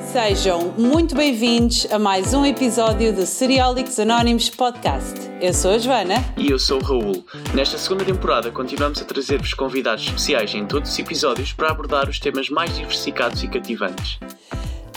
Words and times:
Sejam 0.00 0.72
muito 0.78 1.14
bem-vindos 1.14 1.86
a 1.90 1.98
mais 1.98 2.32
um 2.32 2.46
episódio 2.46 3.12
do 3.12 3.26
Seriólicos 3.26 3.98
Anónimos 3.98 4.48
Podcast. 4.48 5.14
Eu 5.40 5.52
sou 5.52 5.72
a 5.72 5.78
Joana. 5.78 6.14
E 6.36 6.50
eu 6.50 6.58
sou 6.58 6.80
o 6.80 6.84
Raul. 6.84 7.24
Nesta 7.52 7.76
segunda 7.76 8.04
temporada 8.04 8.50
continuamos 8.50 9.02
a 9.02 9.04
trazer-vos 9.04 9.52
convidados 9.54 10.04
especiais 10.04 10.54
em 10.54 10.64
todos 10.64 10.92
os 10.92 10.98
episódios 10.98 11.52
para 11.52 11.70
abordar 11.70 12.08
os 12.08 12.18
temas 12.18 12.48
mais 12.48 12.74
diversificados 12.74 13.42
e 13.42 13.48
cativantes. 13.48 14.18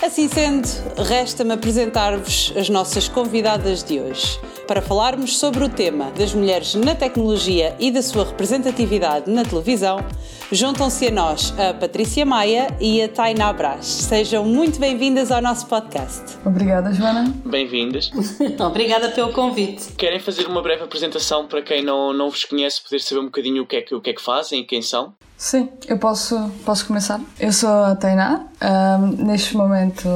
Assim 0.02 0.28
sendo, 0.28 0.68
resta-me 1.04 1.54
apresentar-vos 1.54 2.54
as 2.56 2.70
nossas 2.70 3.07
convidadas 3.07 3.83
de 3.83 4.00
hoje 4.00 4.39
para 4.68 4.82
falarmos 4.82 5.38
sobre 5.38 5.64
o 5.64 5.70
tema 5.70 6.12
das 6.12 6.34
mulheres 6.34 6.75
na 6.75 6.96
tecnologia 6.96 7.75
e 7.80 7.91
da 7.91 8.02
sua 8.02 8.25
representatividade 8.25 9.30
na 9.30 9.43
televisão, 9.43 10.04
juntam-se 10.52 11.07
a 11.07 11.11
nós 11.11 11.54
a 11.57 11.73
Patrícia 11.73 12.25
Maia 12.25 12.68
e 12.79 13.01
a 13.01 13.10
Tainá 13.10 13.51
Brás. 13.54 13.86
Sejam 13.86 14.46
muito 14.46 14.79
bem-vindas 14.79 15.32
ao 15.32 15.42
nosso 15.42 15.68
podcast. 15.68 16.37
Obrigada, 16.46 16.93
Joana. 16.93 17.34
Bem-vindas. 17.46 18.11
Obrigada 18.60 19.10
pelo 19.10 19.32
convite. 19.34 19.93
Querem 19.93 20.20
fazer 20.20 20.47
uma 20.47 20.62
breve 20.62 20.84
apresentação 20.84 21.48
para 21.48 21.62
quem 21.62 21.84
não, 21.84 22.14
não 22.14 22.29
vos 22.29 22.46
conhece, 22.46 22.82
poder 22.82 23.00
saber 23.00 23.21
um 23.21 23.25
bocadinho 23.25 23.64
o 23.64 23.65
que 23.65 23.75
é 23.78 23.82
que, 23.82 23.96
o 23.96 24.01
que, 24.01 24.09
é 24.09 24.14
que 24.14 24.21
fazem 24.21 24.62
e 24.62 24.64
quem 24.64 24.82
são? 24.82 25.14
Sim, 25.37 25.70
eu 25.87 25.98
posso, 25.98 26.51
posso 26.65 26.86
começar. 26.86 27.20
Eu 27.39 27.51
sou 27.51 27.70
a 27.70 27.96
Tainá. 27.96 28.46
Um, 28.62 29.25
neste 29.25 29.57
momento 29.57 30.07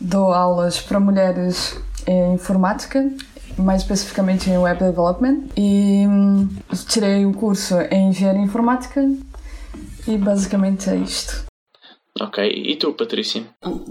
dou 0.00 0.32
aulas 0.32 0.78
para 0.80 1.00
mulheres 1.00 1.76
em 2.06 2.34
informática 2.34 3.10
mais 3.56 3.82
especificamente 3.82 4.50
em 4.50 4.58
Web 4.58 4.80
Development, 4.80 5.44
e 5.56 6.06
hum, 6.06 6.48
tirei 6.88 7.24
o 7.26 7.32
curso 7.32 7.74
em 7.90 8.08
Engenharia 8.08 8.42
Informática 8.42 9.02
e 10.06 10.16
basicamente 10.18 10.90
é 10.90 10.96
isto. 10.96 11.44
Ok, 12.20 12.48
e 12.48 12.76
tu, 12.76 12.92
Patrícia? 12.92 13.42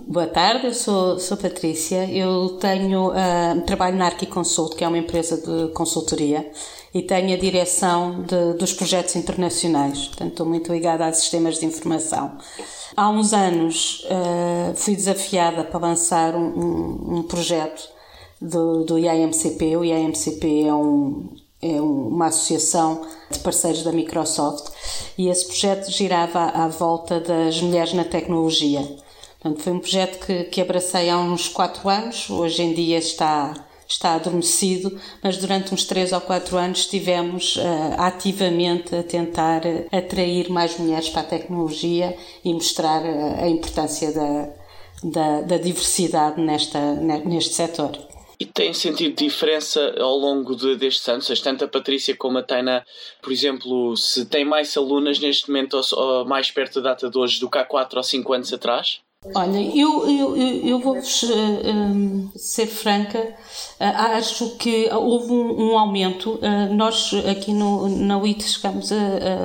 Boa 0.07 0.27
tarde, 0.27 0.67
eu 0.67 0.73
sou, 0.73 1.19
sou 1.19 1.35
Patrícia. 1.35 2.09
Eu 2.09 2.57
tenho 2.57 3.09
uh, 3.09 3.61
trabalho 3.65 3.97
na 3.97 4.05
Arquiconsult, 4.05 4.77
que 4.77 4.83
é 4.85 4.87
uma 4.87 4.97
empresa 4.97 5.35
de 5.35 5.73
consultoria, 5.73 6.49
e 6.93 7.01
tenho 7.01 7.33
a 7.33 7.37
direção 7.37 8.21
de, 8.21 8.53
dos 8.57 8.71
projetos 8.71 9.17
internacionais. 9.17 10.07
Portanto, 10.07 10.31
estou 10.31 10.45
muito 10.45 10.71
ligada 10.71 11.05
a 11.05 11.11
sistemas 11.11 11.59
de 11.59 11.65
informação. 11.65 12.37
Há 12.95 13.09
uns 13.09 13.33
anos 13.33 14.05
uh, 14.05 14.73
fui 14.73 14.95
desafiada 14.95 15.65
para 15.65 15.79
lançar 15.79 16.33
um, 16.33 16.47
um, 16.47 17.17
um 17.17 17.23
projeto 17.23 17.89
do, 18.43 18.83
do 18.83 18.99
IAMCP. 18.99 19.77
O 19.77 19.85
IAMCP 19.85 20.65
é, 20.65 20.73
um, 20.73 21.29
é 21.61 21.81
uma 21.81 22.27
associação 22.27 23.01
de 23.31 23.39
parceiros 23.39 23.83
da 23.83 23.91
Microsoft 23.91 24.71
e 25.17 25.29
esse 25.29 25.47
projeto 25.47 25.89
girava 25.89 26.39
à 26.39 26.67
volta 26.67 27.19
das 27.19 27.61
mulheres 27.61 27.93
na 27.93 28.03
tecnologia. 28.03 28.81
Portanto, 29.39 29.61
foi 29.61 29.73
um 29.73 29.79
projeto 29.79 30.25
que, 30.25 30.43
que 30.45 30.61
abracei 30.61 31.09
há 31.09 31.17
uns 31.17 31.47
4 31.47 31.89
anos, 31.89 32.29
hoje 32.29 32.61
em 32.63 32.73
dia 32.73 32.97
está, 32.97 33.53
está 33.87 34.13
adormecido, 34.13 34.97
mas 35.21 35.37
durante 35.37 35.73
uns 35.73 35.83
3 35.83 36.13
ou 36.13 36.21
4 36.21 36.57
anos 36.57 36.79
estivemos 36.79 37.57
uh, 37.57 37.61
ativamente 37.97 38.95
a 38.95 39.03
tentar 39.03 39.61
atrair 39.91 40.49
mais 40.49 40.77
mulheres 40.77 41.09
para 41.09 41.21
a 41.21 41.25
tecnologia 41.25 42.15
e 42.43 42.53
mostrar 42.53 43.03
uh, 43.03 43.43
a 43.43 43.49
importância 43.49 44.13
da, 44.13 44.49
da, 45.03 45.41
da 45.41 45.57
diversidade 45.57 46.41
nesta, 46.41 46.93
neste 46.93 47.53
setor. 47.53 48.12
E 48.43 48.45
tem 48.45 48.73
sentido 48.73 49.15
diferença 49.15 49.95
ao 50.01 50.17
longo 50.17 50.53
de, 50.53 50.75
destes 50.75 51.07
anos? 51.07 51.27
Seja, 51.27 51.41
tanto 51.41 51.63
a 51.63 51.67
Patrícia 51.67 52.13
como 52.13 52.39
a 52.39 52.43
Taina, 52.43 52.85
por 53.21 53.31
exemplo, 53.31 53.95
se 53.95 54.25
tem 54.25 54.43
mais 54.43 54.75
alunas 54.75 55.17
neste 55.17 55.47
momento 55.47 55.77
ou, 55.77 55.97
ou 55.97 56.25
mais 56.25 56.51
perto 56.51 56.81
da 56.81 56.89
data 56.89 57.09
de 57.09 57.17
hoje 57.17 57.39
do 57.39 57.49
que 57.49 57.57
há 57.57 57.63
4 57.63 57.97
ou 57.97 58.03
5 58.03 58.33
anos 58.33 58.51
atrás? 58.51 58.99
Olha, 59.33 59.61
eu, 59.73 60.09
eu, 60.09 60.35
eu 60.35 60.79
vou-vos 60.79 61.23
uh, 61.23 61.69
um, 61.69 62.31
ser 62.35 62.67
franca, 62.67 63.17
uh, 63.79 64.17
acho 64.17 64.57
que 64.57 64.89
houve 64.91 65.31
um, 65.31 65.69
um 65.69 65.77
aumento. 65.77 66.33
Uh, 66.33 66.73
nós 66.73 67.13
aqui 67.31 67.53
no, 67.53 67.87
na 67.87 68.17
UIT 68.17 68.43
chegamos 68.43 68.91
a, 68.91 68.97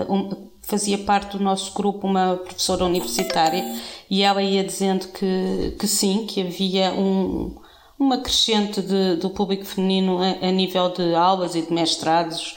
a 0.09 0.13
um, 0.13 0.51
fazia 0.63 0.99
parte 0.99 1.39
do 1.39 1.45
nosso 1.45 1.73
grupo 1.73 2.05
uma 2.05 2.37
professora 2.39 2.85
universitária 2.85 3.65
e 4.11 4.25
ela 4.25 4.43
ia 4.43 4.65
dizendo 4.65 5.07
que, 5.07 5.77
que 5.79 5.87
sim, 5.87 6.27
que 6.27 6.41
havia 6.41 6.93
um, 6.93 7.55
uma 7.99 8.19
crescente 8.19 8.81
de, 8.81 9.17
do 9.17 9.31
público 9.31 9.65
feminino 9.65 10.19
a, 10.19 10.47
a 10.47 10.51
nível 10.51 10.91
de 10.91 11.15
aulas 11.15 11.55
e 11.55 11.63
de 11.63 11.73
mestrados, 11.73 12.57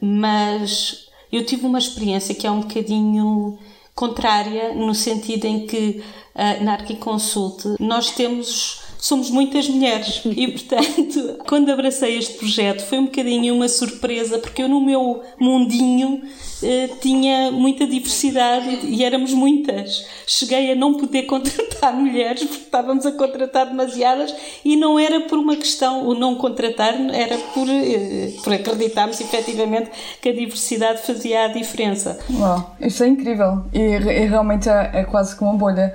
mas 0.00 1.08
eu 1.30 1.44
tive 1.44 1.66
uma 1.66 1.78
experiência 1.78 2.34
que 2.34 2.46
é 2.46 2.50
um 2.50 2.60
bocadinho 2.60 3.58
contrária, 3.94 4.74
no 4.74 4.94
sentido 4.94 5.44
em 5.44 5.66
que 5.66 6.02
uh, 6.34 6.64
na 6.64 6.74
Arquiconsult 6.74 7.76
nós 7.80 8.12
temos 8.12 8.87
somos 8.98 9.30
muitas 9.30 9.68
mulheres 9.68 10.22
e, 10.24 10.48
portanto, 10.48 11.38
quando 11.48 11.70
abracei 11.70 12.18
este 12.18 12.34
projeto 12.34 12.82
foi 12.82 12.98
um 12.98 13.04
bocadinho 13.04 13.54
uma 13.54 13.68
surpresa, 13.68 14.38
porque 14.38 14.62
eu 14.62 14.68
no 14.68 14.80
meu 14.80 15.22
mundinho 15.38 16.22
eh, 16.62 16.90
tinha 17.00 17.52
muita 17.52 17.86
diversidade 17.86 18.80
e 18.82 19.04
éramos 19.04 19.32
muitas. 19.32 20.04
Cheguei 20.26 20.72
a 20.72 20.74
não 20.74 20.94
poder 20.94 21.22
contratar 21.26 21.94
mulheres 21.94 22.42
porque 22.44 22.64
estávamos 22.64 23.06
a 23.06 23.12
contratar 23.12 23.66
demasiadas 23.66 24.34
e 24.64 24.76
não 24.76 24.98
era 24.98 25.20
por 25.20 25.38
uma 25.38 25.56
questão, 25.56 26.06
o 26.06 26.14
não 26.14 26.34
contratar, 26.34 26.94
era 27.12 27.38
por, 27.54 27.68
eh, 27.68 28.32
por 28.42 28.52
acreditarmos 28.52 29.20
efetivamente 29.20 29.90
que 30.20 30.28
a 30.28 30.32
diversidade 30.32 31.02
fazia 31.02 31.44
a 31.44 31.48
diferença. 31.48 32.18
Uau, 32.30 32.76
isso 32.80 33.04
é 33.04 33.08
incrível 33.08 33.64
e, 33.72 33.78
e 33.78 34.26
realmente 34.26 34.68
é, 34.68 34.90
é 34.94 35.04
quase 35.04 35.36
como 35.36 35.50
uma 35.50 35.58
bolha. 35.58 35.94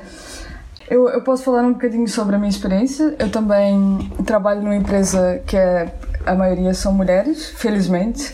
Eu, 0.89 1.09
eu 1.09 1.21
posso 1.21 1.43
falar 1.43 1.63
um 1.63 1.73
bocadinho 1.73 2.07
sobre 2.07 2.35
a 2.35 2.39
minha 2.39 2.49
experiência. 2.49 3.15
Eu 3.17 3.29
também 3.29 4.11
trabalho 4.25 4.61
numa 4.61 4.75
empresa 4.75 5.41
que 5.45 5.55
é, 5.55 5.93
a 6.25 6.35
maioria 6.35 6.73
são 6.73 6.93
mulheres, 6.93 7.49
felizmente. 7.51 8.33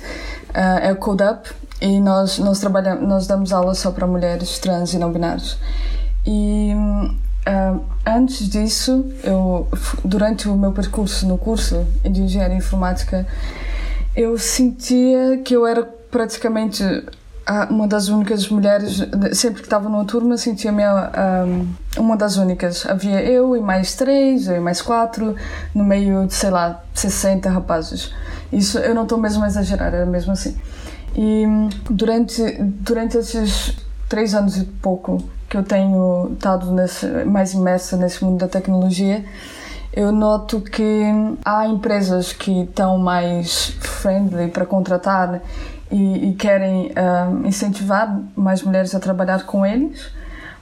Uh, 0.49 0.79
é 0.81 0.91
o 0.91 0.95
CodeUp 0.95 1.47
e 1.79 1.99
nós, 1.99 2.39
nós, 2.39 2.59
trabalhamos, 2.59 3.07
nós 3.07 3.27
damos 3.27 3.53
aulas 3.53 3.77
só 3.77 3.91
para 3.91 4.07
mulheres 4.07 4.57
trans 4.59 4.93
e 4.93 4.97
não 4.97 5.11
binárias. 5.11 5.57
E 6.25 6.73
uh, 6.75 7.81
antes 8.05 8.49
disso, 8.49 9.05
eu, 9.23 9.67
durante 10.03 10.49
o 10.49 10.55
meu 10.55 10.71
percurso 10.71 11.27
no 11.27 11.37
curso 11.37 11.85
de 12.03 12.21
Engenharia 12.21 12.57
Informática, 12.57 13.27
eu 14.15 14.37
sentia 14.37 15.39
que 15.45 15.55
eu 15.55 15.65
era 15.67 15.83
praticamente 15.83 16.83
uma 17.69 17.87
das 17.87 18.09
únicas 18.09 18.47
mulheres, 18.49 19.01
sempre 19.33 19.61
que 19.61 19.67
estava 19.67 19.89
numa 19.89 20.05
turma, 20.05 20.37
sentia-me 20.37 20.83
um, 20.87 21.67
uma 21.97 22.15
das 22.15 22.37
únicas. 22.37 22.85
Havia 22.85 23.23
eu 23.23 23.55
e 23.55 23.59
mais 23.59 23.95
três, 23.95 24.47
eu 24.47 24.57
e 24.57 24.59
mais 24.59 24.81
quatro, 24.81 25.35
no 25.73 25.83
meio 25.83 26.27
de, 26.27 26.33
sei 26.33 26.51
lá, 26.51 26.83
60 26.93 27.49
rapazes. 27.49 28.13
Isso 28.51 28.77
eu 28.77 28.93
não 28.93 29.03
estou 29.03 29.17
mesmo 29.17 29.43
a 29.43 29.47
exagerar, 29.47 29.93
era 29.93 30.05
mesmo 30.05 30.31
assim. 30.31 30.55
E 31.15 31.43
durante, 31.89 32.41
durante 32.61 33.17
esses 33.17 33.75
três 34.07 34.33
anos 34.35 34.57
e 34.57 34.63
pouco 34.65 35.23
que 35.49 35.57
eu 35.57 35.63
tenho 35.63 36.31
estado 36.33 36.67
mais 37.25 37.53
imersa 37.53 37.97
nesse 37.97 38.23
mundo 38.23 38.37
da 38.37 38.47
tecnologia, 38.47 39.25
eu 39.91 40.11
noto 40.11 40.61
que 40.61 41.03
há 41.43 41.65
empresas 41.67 42.31
que 42.31 42.61
estão 42.61 42.99
mais 42.99 43.75
friendly 43.79 44.49
para 44.49 44.65
contratar 44.65 45.41
e, 45.91 46.29
e 46.29 46.33
querem 46.33 46.91
uh, 46.91 47.47
incentivar 47.47 48.19
mais 48.35 48.63
mulheres 48.63 48.93
a 48.93 48.99
trabalhar 48.99 49.45
com 49.45 49.65
eles, 49.65 50.11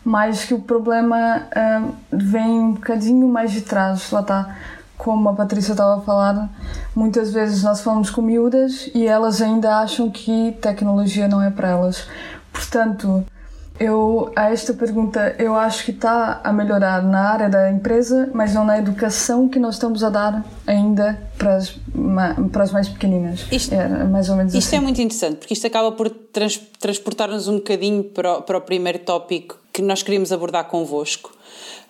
mas 0.03 0.45
que 0.45 0.53
o 0.53 0.59
problema 0.59 1.43
uh, 1.47 1.93
vem 2.11 2.59
um 2.59 2.73
bocadinho 2.73 3.27
mais 3.27 3.51
de 3.51 3.61
trás. 3.61 4.09
Lá 4.11 4.21
está, 4.21 4.55
como 4.97 5.29
a 5.29 5.33
Patrícia 5.33 5.73
estava 5.73 5.97
a 5.97 6.01
falar, 6.01 6.49
muitas 6.95 7.33
vezes 7.33 7.63
nós 7.63 7.81
falamos 7.81 8.09
com 8.09 8.21
miúdas 8.21 8.89
e 8.95 9.05
elas 9.05 9.41
ainda 9.41 9.77
acham 9.79 10.09
que 10.09 10.57
tecnologia 10.61 11.27
não 11.27 11.41
é 11.41 11.49
para 11.49 11.69
elas. 11.69 12.07
Portanto, 12.51 13.25
eu, 13.79 14.31
a 14.35 14.51
esta 14.51 14.73
pergunta, 14.73 15.35
eu 15.37 15.55
acho 15.55 15.85
que 15.85 15.91
está 15.91 16.41
a 16.43 16.51
melhorar 16.51 17.03
na 17.03 17.31
área 17.31 17.49
da 17.49 17.71
empresa, 17.71 18.29
mas 18.33 18.53
não 18.53 18.65
na 18.65 18.77
educação 18.77 19.47
que 19.47 19.59
nós 19.59 19.75
estamos 19.75 20.03
a 20.03 20.09
dar 20.09 20.45
ainda 20.65 21.19
para 21.37 21.55
as, 21.55 21.75
para 22.51 22.63
as 22.63 22.71
mais 22.71 22.89
pequeninas. 22.89 23.45
Isto, 23.51 23.73
é 23.73 23.87
mais 24.05 24.29
ou 24.29 24.35
menos 24.35 24.53
Isto 24.53 24.67
assim. 24.67 24.77
é 24.77 24.79
muito 24.79 25.01
interessante, 25.01 25.37
porque 25.37 25.53
isto 25.53 25.67
acaba 25.67 25.91
por 25.91 26.09
trans, 26.09 26.57
transportar-nos 26.79 27.47
um 27.47 27.55
bocadinho 27.55 28.03
para 28.03 28.39
o, 28.39 28.41
para 28.41 28.57
o 28.57 28.61
primeiro 28.61 28.99
tópico 28.99 29.59
que 29.71 29.81
nós 29.81 30.01
queríamos 30.01 30.31
abordar 30.31 30.65
convosco, 30.65 31.31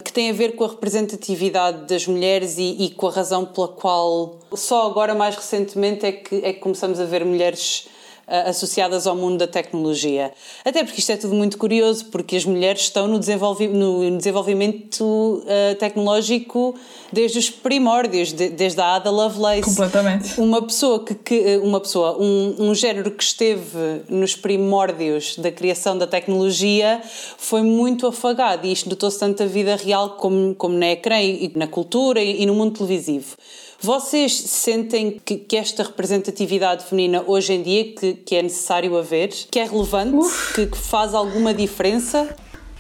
que 0.04 0.12
tem 0.12 0.30
a 0.30 0.34
ver 0.34 0.56
com 0.56 0.66
a 0.66 0.68
representatividade 0.68 1.88
das 1.88 2.06
mulheres 2.06 2.58
e, 2.58 2.84
e 2.84 2.90
com 2.90 3.08
a 3.08 3.12
razão 3.12 3.46
pela 3.46 3.70
qual 3.70 4.40
só 4.54 4.90
agora, 4.90 5.16
mais 5.16 5.36
recentemente, 5.36 6.06
é 6.06 6.12
que, 6.12 6.36
é 6.44 6.54
que 6.54 6.60
começamos 6.60 7.00
a 7.00 7.06
ver 7.06 7.24
mulheres 7.24 7.88
associadas 8.28 9.08
ao 9.08 9.16
mundo 9.16 9.38
da 9.38 9.48
tecnologia. 9.48 10.32
Até 10.66 10.84
porque 10.84 11.00
isto 11.00 11.12
é 11.12 11.18
tudo 11.18 11.34
muito 11.34 11.58
curioso, 11.58 12.06
porque 12.06 12.36
as 12.36 12.46
mulheres 12.46 12.82
estão 12.82 13.08
no, 13.08 13.18
desenvolvi 13.18 13.68
no 13.68 14.18
desenvolvimento 14.18 15.02
uh, 15.02 15.76
tecnológico 15.76 16.76
desde 17.12 17.40
os 17.40 17.50
primórdios, 17.50 18.34
de, 18.34 18.50
desde 18.50 18.82
a 18.82 18.96
Ada 18.96 19.10
Lovelace. 19.10 19.62
Completamente. 19.62 20.40
Uma 20.40 20.62
pessoa 20.62 21.04
que, 21.04 21.16
que 21.16 21.58
uma 21.58 21.80
pessoa, 21.80 22.18
um, 22.20 22.56
um 22.70 22.76
género 22.76 23.12
que 23.12 23.24
esteve 23.24 24.02
nos 24.10 24.36
primórdios 24.36 25.38
da 25.38 25.52
criação 25.52 25.98
da 25.98 26.08
tecnologia 26.08 27.02
foi 27.38 27.62
muito 27.62 28.08
afagado 28.08 28.66
e 28.66 28.72
isto 28.72 28.90
notou-se 28.90 29.20
tanto 29.20 29.44
na 29.44 29.50
vida 29.50 29.76
real 29.76 30.12
como, 30.12 30.56
como 30.56 30.78
na 30.78 30.88
ecrã 30.88 31.22
e 31.22 31.52
na 31.56 31.68
cultura 31.68 32.22
e, 32.22 32.44
e 32.44 32.46
no 32.46 32.54
mundo 32.54 32.78
televisivo. 32.78 33.36
Vocês 33.80 34.34
sentem 34.34 35.22
que, 35.24 35.38
que, 35.38 35.56
esta 35.56 35.84
representatividade 35.84 36.84
feminina 36.84 37.24
hoje 37.28 37.54
em 37.54 37.62
dia 37.62 37.94
que, 37.94 38.14
que 38.16 38.36
é 38.36 38.42
necessário 38.42 38.98
haver, 38.98 39.30
que 39.52 39.60
é 39.60 39.66
relevante, 39.66 40.18
que, 40.56 40.66
que, 40.66 40.78
faz 40.78 41.14
alguma 41.14 41.54
diferença? 41.54 42.36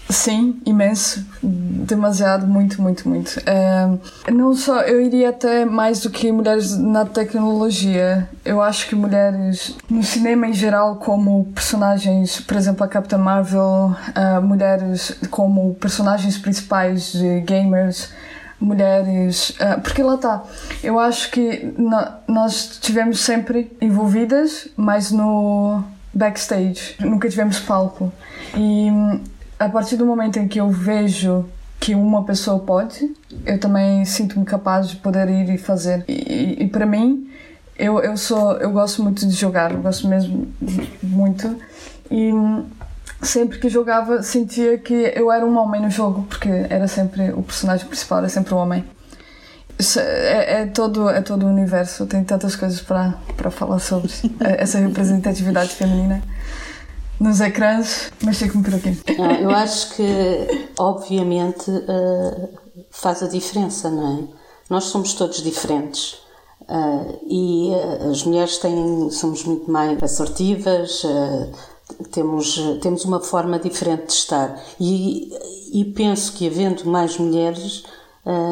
Sim, 0.09 0.61
imenso, 0.65 1.25
demasiado, 1.43 2.47
muito, 2.47 2.81
muito, 2.81 3.07
muito. 3.09 3.37
Uh, 3.39 4.31
não 4.31 4.55
só, 4.55 4.81
eu 4.81 5.01
iria 5.01 5.29
até 5.29 5.65
mais 5.65 5.99
do 5.99 6.09
que 6.09 6.31
mulheres 6.31 6.77
na 6.77 7.05
tecnologia. 7.05 8.29
Eu 8.45 8.61
acho 8.61 8.87
que 8.87 8.95
mulheres 8.95 9.75
no 9.89 10.01
cinema 10.03 10.47
em 10.47 10.53
geral, 10.53 10.95
como 10.95 11.45
personagens, 11.53 12.39
por 12.39 12.55
exemplo, 12.55 12.85
a 12.85 12.87
Capitã 12.87 13.17
Marvel, 13.17 13.93
mulheres 14.43 15.17
como 15.29 15.75
personagens 15.75 16.37
principais 16.37 17.11
de 17.11 17.41
gamers 17.41 18.09
mulheres. 18.59 19.51
Uh, 19.51 19.79
porque 19.81 20.01
lá 20.01 20.15
está, 20.15 20.43
eu 20.83 20.99
acho 20.99 21.31
que 21.31 21.73
nós 22.27 22.71
estivemos 22.71 23.19
sempre 23.19 23.71
envolvidas, 23.81 24.67
mas 24.75 25.11
no 25.11 25.83
backstage, 26.13 26.95
nunca 26.99 27.29
tivemos 27.29 27.59
palco. 27.59 28.11
E 28.55 28.89
a 29.59 29.69
partir 29.69 29.97
do 29.97 30.05
momento 30.05 30.37
em 30.37 30.47
que 30.47 30.59
eu 30.59 30.69
vejo 30.69 31.45
que 31.79 31.95
uma 31.95 32.23
pessoa 32.23 32.59
pode, 32.59 33.13
eu 33.45 33.59
também 33.59 34.03
sinto-me 34.05 34.45
capaz 34.45 34.89
de 34.89 34.97
poder 34.97 35.29
ir 35.29 35.49
e 35.53 35.57
fazer. 35.57 36.03
E, 36.07 36.13
e, 36.13 36.63
e 36.63 36.67
para 36.67 36.85
mim, 36.85 37.29
eu, 37.77 37.99
eu 37.99 38.17
sou 38.17 38.53
eu 38.53 38.71
gosto 38.71 39.03
muito 39.03 39.25
de 39.27 39.33
jogar, 39.33 39.71
eu 39.71 39.79
gosto 39.79 40.07
mesmo 40.07 40.47
muito. 41.01 41.55
E 42.09 42.31
sempre 43.21 43.59
que 43.59 43.69
jogava 43.69 44.21
sentia 44.23 44.77
que 44.77 45.13
eu 45.15 45.31
era 45.31 45.45
um 45.45 45.57
homem 45.57 45.81
no 45.81 45.89
jogo, 45.89 46.23
porque 46.29 46.49
era 46.69 46.87
sempre 46.87 47.31
o 47.31 47.43
personagem 47.43 47.87
principal, 47.87 48.19
era 48.19 48.29
sempre 48.29 48.53
um 48.53 48.57
homem. 48.57 48.83
É, 49.95 50.61
é, 50.61 50.65
todo, 50.65 51.07
é 51.07 51.21
todo 51.21 51.45
o 51.45 51.49
universo, 51.49 52.07
tem 52.07 52.23
tantas 52.23 52.55
coisas 52.55 52.81
para 52.81 53.51
falar 53.51 53.77
sobre 53.77 54.11
essa 54.41 54.79
representatividade 54.79 55.75
feminina 55.75 56.23
nos 57.19 57.41
ecrãs, 57.41 58.11
mas 58.23 58.37
fico-me 58.37 58.63
por 58.63 58.75
aqui. 58.75 58.97
Não, 59.17 59.31
eu 59.31 59.49
acho 59.51 59.95
que, 59.95 60.69
obviamente, 60.77 61.69
uh, 61.69 62.49
faz 62.91 63.23
a 63.23 63.27
diferença, 63.27 63.89
não 63.89 64.19
é? 64.19 64.23
Nós 64.69 64.85
somos 64.85 65.13
todos 65.13 65.41
diferentes. 65.41 66.13
Uh, 66.61 67.19
e 67.27 67.69
uh, 67.69 68.11
as 68.11 68.23
mulheres 68.23 68.57
têm, 68.57 69.09
somos 69.09 69.43
muito 69.43 69.71
mais 69.71 70.01
assertivas, 70.03 71.03
temos, 72.11 72.59
temos 72.81 73.05
uma 73.05 73.19
forma 73.19 73.57
diferente 73.57 74.07
de 74.07 74.13
estar. 74.13 74.61
E, 74.79 75.31
e 75.73 75.85
penso 75.85 76.33
que, 76.33 76.47
havendo 76.47 76.85
mais 76.85 77.17
mulheres 77.17 77.83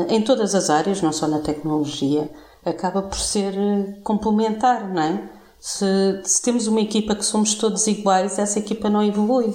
em 0.07 0.21
todas 0.21 0.55
as 0.55 0.69
áreas, 0.69 1.01
não 1.01 1.11
só 1.11 1.27
na 1.27 1.39
tecnologia, 1.39 2.31
acaba 2.65 3.03
por 3.03 3.17
ser 3.17 3.53
eh, 3.55 3.99
complementar, 4.03 4.89
não 4.89 5.01
é? 5.01 5.29
Se, 5.65 6.21
se 6.23 6.43
temos 6.43 6.67
uma 6.67 6.79
equipa 6.79 7.15
que 7.15 7.25
somos 7.25 7.55
todos 7.55 7.87
iguais, 7.87 8.37
essa 8.37 8.59
equipa 8.59 8.87
não 8.87 9.01
evolui. 9.01 9.51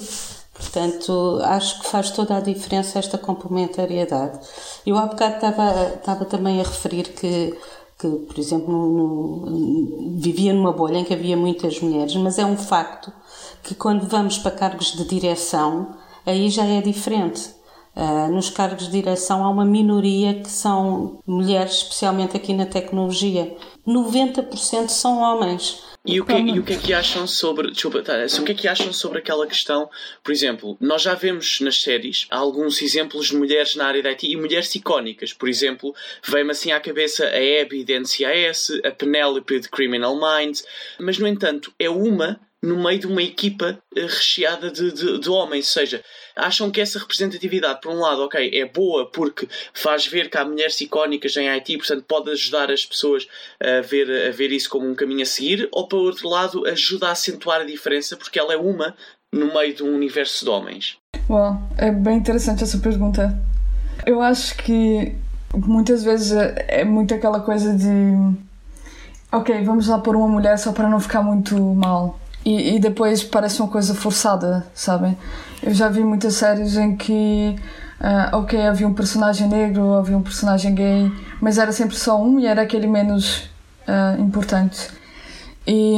Portanto, 0.53 1.39
acho 1.45 1.79
que 1.79 1.87
faz 1.87 2.11
toda 2.11 2.37
a 2.37 2.41
diferença 2.41 2.99
esta 2.99 3.17
complementariedade. 3.17 4.41
Eu 4.85 4.99
há 4.99 5.07
bocado 5.07 5.37
estava, 5.37 5.95
estava 5.95 6.25
também 6.25 6.61
a 6.61 6.65
referir 6.65 7.05
que, 7.13 7.57
que 7.97 8.09
por 8.09 8.37
exemplo, 8.41 8.73
no, 8.73 9.47
no, 9.47 10.19
vivia 10.19 10.53
numa 10.53 10.73
bolha 10.73 10.99
em 10.99 11.05
que 11.05 11.15
havia 11.15 11.37
muitas 11.37 11.81
mulheres, 11.81 12.17
mas 12.17 12.41
é 12.41 12.45
um 12.45 12.57
facto 12.57 13.13
que 13.63 13.77
quando 13.77 14.05
vamos 14.09 14.37
para 14.37 14.51
cargos 14.51 14.93
de 14.93 15.05
direção, 15.05 15.95
aí 16.27 16.51
já 16.51 16.65
é 16.65 16.81
diferente. 16.81 17.55
Uh, 17.95 18.33
nos 18.33 18.51
cargos 18.51 18.87
de 18.87 18.93
direção 18.93 19.45
há 19.45 19.49
uma 19.49 19.65
minoria 19.65 20.35
que 20.35 20.51
são 20.51 21.21
mulheres, 21.25 21.75
especialmente 21.75 22.37
aqui 22.37 22.53
na 22.53 22.67
tecnologia. 22.67 23.57
90% 23.87 24.89
são 24.89 25.21
homens. 25.21 25.89
E 26.05 26.19
o, 26.19 26.25
que, 26.25 26.33
e 26.33 26.59
o 26.59 26.63
que 26.63 26.73
é 26.73 26.79
que 26.79 26.95
acham 26.95 27.27
sobre. 27.27 27.71
Desculpa, 27.71 28.03
tá, 28.03 28.15
o 28.39 28.45
que 28.45 28.53
é 28.53 28.55
que 28.55 28.67
acham 28.67 28.91
sobre 28.91 29.19
aquela 29.19 29.47
questão? 29.47 29.91
Por 30.25 30.33
exemplo, 30.33 30.77
nós 30.81 31.03
já 31.03 31.15
vemos 31.15 31.61
nas 31.61 31.83
séries 31.83 32.27
alguns 32.31 32.81
exemplos 32.81 33.27
de 33.27 33.37
mulheres 33.37 33.77
na 33.77 33.87
área 33.87 34.03
da 34.03 34.09
IT 34.11 34.27
e 34.27 34.35
mulheres 34.35 34.75
icónicas. 34.75 35.35
Por 35.35 35.47
exemplo, 35.47 35.95
vem-me 36.27 36.53
assim 36.53 36.73
à 36.73 36.81
cabeça 36.81 37.27
a 37.27 37.63
Abby 37.63 37.85
de 37.85 37.99
NCIS, 37.99 38.81
a 38.83 38.91
Penelope 38.91 39.61
de 39.61 39.69
Criminal 39.69 40.19
Minds, 40.19 40.65
mas 40.99 41.19
no 41.19 41.29
entanto 41.29 41.71
é 41.79 41.91
uma 41.91 42.41
no 42.63 42.83
meio 42.83 42.99
de 42.99 43.07
uma 43.07 43.23
equipa 43.23 43.79
eh, 43.97 44.03
recheada 44.03 44.71
de, 44.71 44.93
de, 44.93 45.19
de, 45.19 45.31
homens. 45.31 45.67
Ou 45.69 45.73
seja, 45.83 46.05
acham 46.37 46.71
que 46.71 46.81
essa 46.81 46.99
representatividade, 46.99 47.81
por 47.81 47.93
um 47.93 48.01
lado, 48.01 48.23
ok, 48.23 48.51
é 48.53 48.65
boa 48.67 49.07
porque 49.07 49.49
faz 49.73 50.07
ver 50.07 50.29
que 50.29 50.37
há 50.37 50.45
mulheres 50.45 50.81
icónicas 50.81 51.37
em 51.37 51.49
IT, 51.49 51.79
portanto 51.79 52.05
pode 52.07 52.31
ajudar 52.31 52.71
as 52.71 52.85
pessoas 52.85 53.27
a 53.59 53.81
ver, 53.81 54.29
a 54.29 54.31
ver 54.31 54.53
isso 54.53 54.69
como 54.69 54.89
um 54.89 54.95
caminho 54.95 55.23
a 55.23 55.27
seguir, 55.27 55.69
ou 55.73 55.89
por 55.89 56.01
outro 56.01 56.29
lado, 56.29 56.67
ajuda 56.67 57.09
a 57.09 57.13
acentuar 57.13 57.63
a 57.63 57.65
diferença 57.65 58.17
porque 58.17 58.39
ela 58.39 58.53
é 58.53 58.57
uma 58.57 58.95
no 59.33 59.55
meio 59.55 59.75
de 59.75 59.83
um 59.83 59.95
universo 59.95 60.45
de 60.45 60.51
homens. 60.51 60.99
Uau, 61.29 61.63
é 61.79 61.91
bem 61.91 62.19
interessante 62.19 62.65
essa 62.65 62.79
pergunta. 62.79 63.39
Eu 64.05 64.21
acho 64.21 64.57
que 64.57 65.15
muitas 65.55 66.05
vezes 66.05 66.33
é 66.33 66.85
muito 66.85 67.15
aquela 67.15 67.41
coisa 67.41 67.75
de 67.75 68.39
ok, 69.33 69.65
vamos 69.65 69.87
lá 69.87 69.99
pôr 69.99 70.17
uma 70.17 70.29
mulher 70.29 70.59
só 70.59 70.73
para 70.73 70.89
não 70.89 71.01
ficar 71.01 71.23
muito 71.23 71.57
mal. 71.57 72.20
E, 72.45 72.77
e, 72.77 72.79
depois 72.79 73.23
parece 73.23 73.61
uma 73.61 73.69
coisa 73.69 73.95
forçada, 73.95 74.67
sabem? 74.75 75.17
Eu 75.63 75.75
já 75.75 75.89
vi 75.89 76.03
muitas 76.03 76.35
séries 76.35 76.77
em 76.77 76.97
que, 76.97 77.55
uh, 78.01 78.37
ok, 78.39 78.61
havia 78.67 78.89
um 78.89 78.95
personagem 78.95 79.47
negro, 79.47 79.95
havia 79.95 80.17
um 80.17 80.23
personagem 80.23 80.75
gay, 80.75 81.13
mas 81.41 81.59
era 81.59 81.71
sempre 81.71 81.97
só 81.97 82.21
um 82.21 82.41
e 82.41 82.47
era 82.47 82.63
aquele 82.63 82.87
menos 82.87 83.51
uh, 83.87 84.21
importante. 84.21 84.89
E 85.67 85.97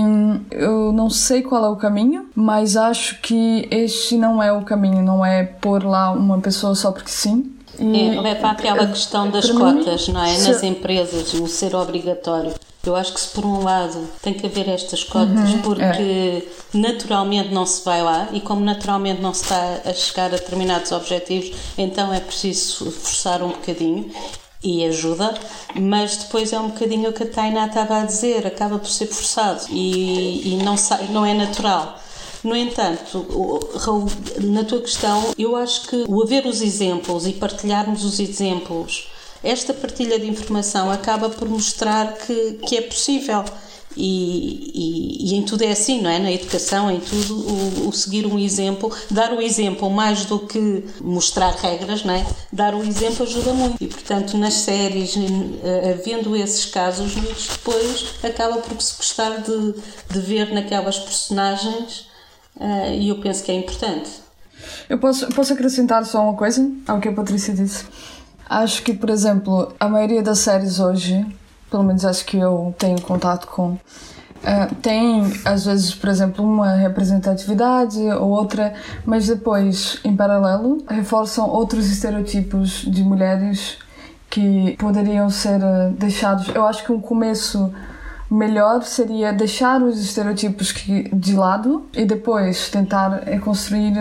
eu 0.50 0.93
não 0.93 1.09
sei 1.09 1.43
qual 1.43 1.65
é 1.65 1.69
o 1.69 1.77
caminho, 1.77 2.29
mas 2.35 2.77
acho 2.77 3.21
que 3.21 3.69
este 3.71 4.17
não 4.17 4.43
é 4.43 4.53
o 4.53 4.62
caminho, 4.62 5.03
não 5.03 5.25
é 5.25 5.45
pôr 5.45 5.85
lá 5.85 6.11
uma 6.11 6.41
pessoa 6.41 6.75
só 6.75 6.91
porque 6.91 7.11
sim. 7.11 7.53
E, 7.79 8.11
é, 8.11 8.33
é 8.33 8.35
para 8.35 8.50
aquela 8.50 8.87
questão 8.87 9.31
das 9.31 9.50
cotas, 9.50 10.09
mim, 10.09 10.15
não 10.15 10.25
é? 10.25 10.38
Nas 10.38 10.62
empresas, 10.62 11.33
o 11.35 11.47
ser 11.47 11.75
obrigatório. 11.75 12.53
Eu 12.84 12.96
acho 12.96 13.14
que 13.14 13.20
se 13.20 13.29
por 13.29 13.44
um 13.44 13.62
lado 13.62 14.08
tem 14.20 14.34
que 14.34 14.44
haver 14.44 14.69
estas 14.69 15.05
cotas 15.05 15.50
uhum, 15.50 15.62
porque 15.62 15.87
é. 15.87 16.43
naturalmente 16.75 17.50
não 17.50 17.64
se 17.64 17.84
vai 17.84 18.02
lá 18.02 18.29
e 18.32 18.40
como 18.40 18.61
naturalmente 18.64 19.20
não 19.20 19.32
se 19.32 19.44
está 19.44 19.82
a 19.84 19.93
chegar 19.93 20.26
a 20.26 20.37
determinados 20.37 20.90
objetivos, 20.90 21.57
então 21.78 22.12
é 22.12 22.18
preciso 22.18 22.90
forçar 22.90 23.40
um 23.40 23.50
bocadinho 23.50 24.11
e 24.64 24.85
ajuda, 24.85 25.35
mas 25.75 26.16
depois 26.16 26.52
é 26.52 26.59
um 26.59 26.68
bocadinho 26.71 27.11
o 27.11 27.12
que 27.12 27.23
a 27.23 27.26
Tainá 27.26 27.66
estava 27.66 28.00
a 28.00 28.04
dizer, 28.04 28.47
acaba 28.47 28.78
por 28.78 28.88
ser 28.88 29.07
forçado 29.07 29.64
e, 29.71 30.54
e 30.54 30.62
não, 30.62 30.76
sai, 30.76 31.09
não 31.09 31.25
é 31.25 31.35
natural. 31.35 31.99
No 32.42 32.57
entanto, 32.57 33.25
Raul, 33.78 34.07
na 34.40 34.64
tua 34.64 34.80
questão, 34.80 35.33
eu 35.38 35.54
acho 35.54 35.87
que 35.87 36.04
o 36.09 36.21
haver 36.23 36.47
os 36.47 36.61
exemplos 36.61 37.26
e 37.26 37.33
partilharmos 37.33 38.04
os 38.04 38.18
exemplos 38.18 39.12
esta 39.42 39.75
partilha 39.75 40.18
de 40.18 40.28
informação 40.28 40.90
acaba 40.90 41.28
por 41.28 41.49
mostrar 41.49 42.14
que, 42.14 42.58
que 42.66 42.76
é 42.76 42.82
possível. 42.82 43.44
E, 43.96 44.70
e, 44.75 45.30
e, 45.30 45.34
em 45.37 45.42
tudo 45.42 45.62
é 45.62 45.70
assim, 45.70 46.00
não 46.00 46.11
é? 46.11 46.18
Na 46.18 46.32
educação, 46.32 46.90
em 46.90 47.00
tudo, 47.00 47.37
o, 47.37 47.88
o, 47.88 47.92
seguir 47.92 48.26
um 48.26 48.38
exemplo, 48.38 48.90
dar 49.11 49.32
o 49.32 49.42
exemplo 49.42 49.90
mais 49.90 50.25
do 50.25 50.38
que 50.38 50.84
mostrar 51.00 51.50
regras, 51.56 52.02
não 52.02 52.14
é? 52.14 52.26
Dar 52.50 52.75
o 52.75 52.82
exemplo 52.82 53.25
ajuda 53.25 53.52
muito. 53.52 53.76
E 53.82 53.87
portanto, 53.87 54.37
nas 54.38 54.54
séries, 54.54 55.14
eh, 55.62 55.90
havendo 55.99 56.34
esses 56.34 56.64
casos, 56.64 57.14
depois 57.14 58.14
acaba 58.22 58.58
por 58.58 58.80
se 58.80 58.96
gostar 58.96 59.42
de, 59.42 59.75
de 60.11 60.20
ver 60.20 60.52
naquelas 60.54 60.99
personagens 60.99 62.06
uh, 62.56 62.94
e 62.99 63.11
eu 63.11 63.20
penso 63.20 63.42
que 63.44 63.52
é 63.52 63.54
importante. 63.54 64.11
Eu 64.88 64.99
posso, 64.99 65.26
posso 65.28 65.52
acrescentar 65.52 66.04
só 66.06 66.22
uma 66.22 66.34
coisa 66.34 66.70
ao 66.87 67.00
que 67.00 67.08
a 67.08 67.12
Patrícia 67.12 67.52
disse? 67.52 67.84
Acho 68.52 68.82
que, 68.82 68.92
por 68.92 69.09
exemplo, 69.09 69.73
a 69.80 69.88
maioria 69.88 70.23
das 70.23 70.40
séries 70.40 70.78
hoje, 70.78 71.25
pelo 71.71 71.82
menos 71.82 72.04
as 72.04 72.23
que 72.23 72.37
eu 72.37 72.75
tenho 72.78 73.00
contato 73.00 73.47
com, 73.47 73.71
uh, 73.71 74.75
tem 74.82 75.23
às 75.42 75.64
vezes, 75.64 75.94
por 75.94 76.11
exemplo, 76.11 76.44
uma 76.44 76.75
representatividade 76.75 77.99
ou 77.99 78.28
outra, 78.28 78.75
mas 79.06 79.26
depois, 79.26 79.99
em 80.04 80.14
paralelo, 80.14 80.85
reforçam 80.87 81.49
outros 81.49 81.90
estereotipos 81.90 82.85
de 82.87 83.02
mulheres 83.02 83.78
que 84.28 84.76
poderiam 84.78 85.30
ser 85.30 85.56
uh, 85.62 85.90
deixados. 85.99 86.54
Eu 86.54 86.66
acho 86.66 86.85
que 86.85 86.92
um 86.92 87.00
começo 87.00 87.73
melhor 88.30 88.82
seria 88.82 89.32
deixar 89.32 89.80
os 89.80 89.99
estereotipos 89.99 90.75
de 91.11 91.35
lado 91.35 91.87
e 91.94 92.04
depois 92.04 92.68
tentar 92.68 93.23
construir 93.40 93.94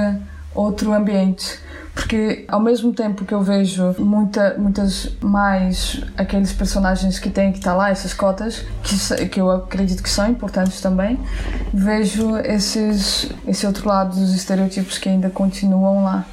outro 0.54 0.92
ambiente 0.92 1.58
porque 2.02 2.46
ao 2.48 2.60
mesmo 2.60 2.92
tempo 2.92 3.24
que 3.24 3.34
eu 3.34 3.42
vejo 3.42 3.96
muita, 4.00 4.56
muitas 4.58 5.16
mais 5.22 6.02
aqueles 6.18 6.52
personagens 6.52 7.20
que 7.20 7.30
têm 7.30 7.52
que 7.52 7.60
estar 7.60 7.76
lá, 7.76 7.92
essas 7.92 8.12
cotas, 8.12 8.66
que, 8.84 9.28
que 9.28 9.40
eu 9.40 9.52
acredito 9.52 10.02
que 10.02 10.10
são 10.10 10.28
importantes 10.28 10.82
também, 10.82 11.20
vejo 11.72 12.36
esses, 12.38 13.32
esse 13.48 13.68
outro 13.68 13.88
lado 13.88 14.20
dos 14.20 14.34
estereotipos 14.34 14.98
que 14.98 15.10
ainda 15.10 15.30
continuam 15.30 16.04
lá. 16.04 16.26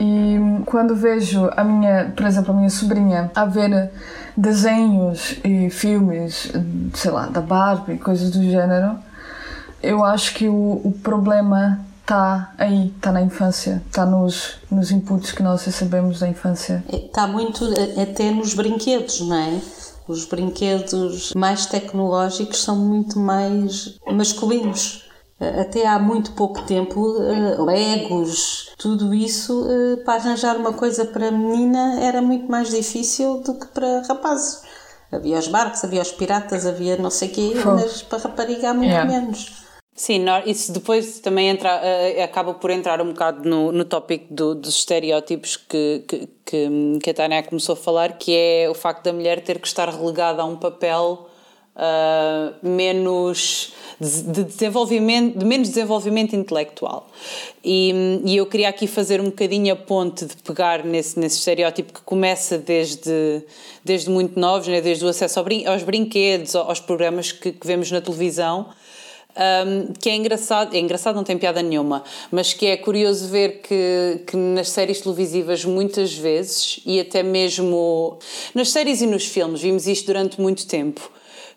E 0.00 0.36
quando 0.66 0.96
vejo 0.96 1.48
a 1.56 1.62
minha, 1.62 2.12
por 2.16 2.26
exemplo, 2.26 2.52
a 2.52 2.56
minha 2.56 2.70
sobrinha 2.70 3.30
a 3.36 3.44
ver 3.44 3.90
desenhos 4.36 5.38
e 5.44 5.70
filmes, 5.70 6.52
sei 6.92 7.10
lá, 7.12 7.26
da 7.26 7.40
Barbie, 7.40 7.98
coisas 7.98 8.30
do 8.30 8.42
gênero, 8.42 8.98
eu 9.80 10.04
acho 10.04 10.34
que 10.34 10.48
o, 10.48 10.80
o 10.82 10.92
problema 11.02 11.80
está 12.02 12.52
aí, 12.58 12.92
está 12.94 13.10
na 13.10 13.22
infância, 13.22 13.82
está 13.86 14.04
nos, 14.04 14.56
nos 14.70 14.90
inputs 14.90 15.32
que 15.32 15.42
nós 15.42 15.64
recebemos 15.64 16.20
da 16.20 16.28
infância. 16.28 16.84
Está 16.92 17.26
muito 17.26 17.64
até 18.00 18.30
nos 18.30 18.54
brinquedos, 18.54 19.20
não 19.20 19.36
é? 19.36 19.60
Os 20.06 20.24
brinquedos 20.26 21.32
mais 21.34 21.66
tecnológicos 21.66 22.62
são 22.62 22.76
muito 22.76 23.18
mais 23.18 23.96
masculinos. 24.06 25.08
Até 25.60 25.88
há 25.88 25.98
muito 25.98 26.32
pouco 26.32 26.62
tempo, 26.62 27.18
Legos, 27.64 28.70
tudo 28.78 29.12
isso, 29.12 29.66
para 30.04 30.14
arranjar 30.14 30.56
uma 30.56 30.72
coisa 30.72 31.04
para 31.04 31.32
menina 31.32 32.00
era 32.00 32.22
muito 32.22 32.48
mais 32.48 32.70
difícil 32.70 33.40
do 33.40 33.54
que 33.54 33.66
para 33.66 34.02
rapazes. 34.02 34.62
Havia 35.10 35.38
os 35.38 35.48
barcos, 35.48 35.82
havia 35.84 36.00
os 36.00 36.12
piratas, 36.12 36.64
havia 36.64 36.96
não 36.96 37.10
sei 37.10 37.28
o 37.28 37.32
quê, 37.32 37.52
mas 37.64 38.02
para 38.02 38.22
rapariga 38.22 38.70
há 38.70 38.74
muito 38.74 38.90
yeah. 38.90 39.10
menos. 39.10 39.61
Sim, 39.94 40.24
isso 40.46 40.72
depois 40.72 41.20
também 41.20 41.48
entra, 41.48 41.80
uh, 41.80 42.22
acaba 42.22 42.54
por 42.54 42.70
entrar 42.70 43.00
um 43.02 43.08
bocado 43.08 43.46
no, 43.48 43.70
no 43.70 43.84
tópico 43.84 44.32
do, 44.32 44.54
dos 44.54 44.78
estereótipos 44.78 45.56
que, 45.56 46.02
que, 46.08 46.28
que, 46.46 46.98
que 47.02 47.10
a 47.10 47.14
Tânia 47.14 47.42
começou 47.42 47.74
a 47.74 47.76
falar, 47.76 48.16
que 48.16 48.34
é 48.34 48.68
o 48.70 48.74
facto 48.74 49.04
da 49.04 49.12
mulher 49.12 49.42
ter 49.42 49.58
que 49.58 49.66
estar 49.66 49.90
relegada 49.90 50.40
a 50.40 50.46
um 50.46 50.56
papel 50.56 51.28
uh, 51.76 52.66
menos 52.66 53.74
de 54.00 54.44
desenvolvimento, 54.44 55.38
de 55.38 55.44
menos 55.44 55.68
desenvolvimento 55.68 56.34
intelectual. 56.34 57.06
E, 57.62 58.20
e, 58.24 58.36
eu 58.36 58.46
queria 58.46 58.70
aqui 58.70 58.86
fazer 58.86 59.20
um 59.20 59.26
bocadinho 59.26 59.74
a 59.74 59.76
ponte 59.76 60.24
de 60.24 60.36
pegar 60.38 60.84
nesse, 60.84 61.20
nesse 61.20 61.36
estereótipo 61.36 61.92
que 61.92 62.00
começa 62.00 62.56
desde, 62.56 63.44
desde 63.84 64.08
muito 64.08 64.40
novos, 64.40 64.66
né? 64.68 64.80
desde 64.80 65.04
o 65.04 65.08
acesso 65.08 65.38
aos 65.38 65.82
brinquedos, 65.82 66.56
aos 66.56 66.80
programas 66.80 67.30
que, 67.30 67.52
que 67.52 67.66
vemos 67.66 67.90
na 67.90 68.00
televisão 68.00 68.70
um, 69.36 69.92
que 69.94 70.10
é 70.10 70.16
engraçado, 70.16 70.74
é 70.74 70.78
engraçado, 70.78 71.16
não 71.16 71.24
tem 71.24 71.38
piada 71.38 71.62
nenhuma, 71.62 72.04
mas 72.30 72.52
que 72.52 72.66
é 72.66 72.76
curioso 72.76 73.28
ver 73.28 73.60
que, 73.62 74.20
que 74.26 74.36
nas 74.36 74.68
séries 74.68 75.00
televisivas 75.00 75.64
muitas 75.64 76.12
vezes, 76.14 76.80
e 76.84 77.00
até 77.00 77.22
mesmo 77.22 78.18
nas 78.54 78.70
séries 78.70 79.00
e 79.00 79.06
nos 79.06 79.26
filmes, 79.26 79.62
vimos 79.62 79.86
isto 79.86 80.06
durante 80.06 80.40
muito 80.40 80.66
tempo, 80.66 81.10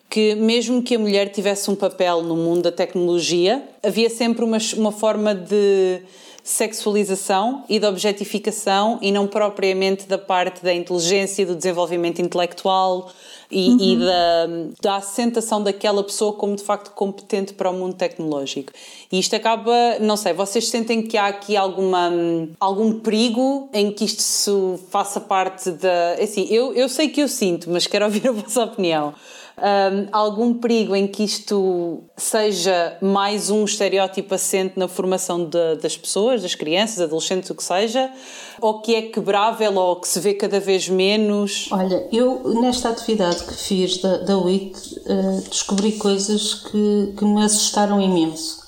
que 0.09 0.35
mesmo 0.35 0.81
que 0.81 0.95
a 0.95 0.99
mulher 0.99 1.29
tivesse 1.29 1.69
um 1.69 1.75
papel 1.75 2.21
no 2.21 2.35
mundo 2.35 2.63
da 2.63 2.71
tecnologia, 2.71 3.63
havia 3.83 4.09
sempre 4.09 4.45
uma, 4.45 4.57
uma 4.77 4.91
forma 4.91 5.35
de 5.35 6.01
sexualização 6.45 7.63
e 7.67 7.79
de 7.79 7.87
objetificação 7.87 8.99
e 9.01 9.11
não 9.11 9.25
propriamente 9.25 10.07
da 10.07 10.15
parte 10.19 10.63
da 10.63 10.71
inteligência, 10.71 11.43
do 11.43 11.55
desenvolvimento 11.55 12.21
intelectual 12.21 13.09
e, 13.49 13.69
uhum. 13.69 13.77
e 13.79 13.97
da, 13.97 14.47
da 14.79 14.95
assentação 14.97 15.63
daquela 15.63 16.03
pessoa 16.03 16.33
como 16.33 16.55
de 16.55 16.61
facto 16.61 16.91
competente 16.91 17.51
para 17.51 17.71
o 17.71 17.73
mundo 17.73 17.95
tecnológico. 17.95 18.71
E 19.11 19.17
isto 19.17 19.35
acaba, 19.35 19.73
não 19.99 20.15
sei, 20.15 20.33
vocês 20.33 20.69
sentem 20.69 21.01
que 21.01 21.17
há 21.17 21.25
aqui 21.25 21.57
alguma, 21.57 22.11
algum 22.59 22.99
perigo 22.99 23.67
em 23.73 23.91
que 23.91 24.05
isto 24.05 24.79
faça 24.91 25.19
parte 25.19 25.71
da. 25.71 26.13
Assim, 26.21 26.45
eu, 26.51 26.71
eu 26.75 26.87
sei 26.87 27.09
que 27.09 27.21
eu 27.21 27.27
sinto, 27.27 27.71
mas 27.71 27.87
quero 27.87 28.05
ouvir 28.05 28.27
a 28.27 28.31
vossa 28.31 28.63
opinião 28.65 29.15
um, 29.57 30.07
algum 30.11 30.53
perigo 30.53 30.95
em 30.95 31.07
que 31.07 31.23
isto 31.23 32.03
seja 32.17 32.97
mais 33.01 33.49
um 33.49 33.63
estereótipo 33.63 34.35
assente 34.35 34.77
na 34.77 34.87
formação 34.87 35.45
de, 35.45 35.75
das 35.81 35.95
pessoas, 35.95 36.41
das 36.41 36.55
crianças, 36.55 36.99
adolescentes, 36.99 37.49
o 37.49 37.55
que 37.55 37.63
seja, 37.63 38.11
ou 38.59 38.81
que 38.81 38.95
é 38.95 39.01
quebrável 39.03 39.75
ou 39.75 39.95
que 39.97 40.07
se 40.07 40.19
vê 40.19 40.33
cada 40.33 40.59
vez 40.59 40.89
menos? 40.89 41.69
Olha, 41.71 42.07
eu 42.11 42.41
nesta 42.61 42.89
atividade 42.89 43.43
que 43.45 43.53
fiz 43.53 44.01
da, 44.01 44.17
da 44.17 44.37
WIT 44.37 44.77
uh, 44.77 45.49
descobri 45.49 45.93
coisas 45.93 46.53
que, 46.55 47.13
que 47.17 47.25
me 47.25 47.43
assustaram 47.43 48.01
imenso. 48.01 48.65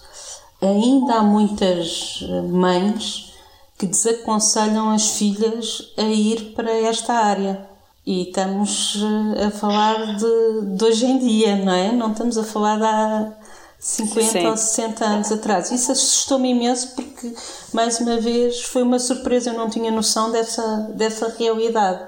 Ainda 0.62 1.16
há 1.16 1.22
muitas 1.22 2.24
mães 2.50 3.34
que 3.78 3.86
desaconselham 3.86 4.90
as 4.90 5.12
filhas 5.12 5.94
a 5.96 6.04
ir 6.04 6.54
para 6.56 6.72
esta 6.72 7.14
área 7.14 7.77
e 8.08 8.30
estamos 8.30 8.98
eh, 9.36 9.48
a 9.48 9.52
falar 9.52 10.16
de, 10.16 10.78
de 10.78 10.86
hoje 10.86 11.06
em 11.06 11.20
dia, 11.20 11.58
não 11.58 11.74
é? 11.74 11.92
Não 11.92 12.14
estamos 12.14 12.38
a 12.38 12.44
falar 12.46 12.82
há 12.82 13.34
50 13.78 14.32
Sim. 14.32 14.48
ou 14.48 14.56
60 14.56 15.06
anos 15.06 15.30
atrás. 15.30 15.72
Isso 15.72 15.92
assustou-me 15.92 16.52
imenso 16.52 16.96
porque, 16.96 17.34
mais 17.74 18.00
uma 18.00 18.18
vez, 18.18 18.64
foi 18.64 18.82
uma 18.82 18.98
surpresa. 18.98 19.50
Eu 19.50 19.58
não 19.58 19.70
tinha 19.70 19.92
noção 19.92 20.32
dessa, 20.32 20.90
dessa 20.96 21.36
realidade. 21.38 22.02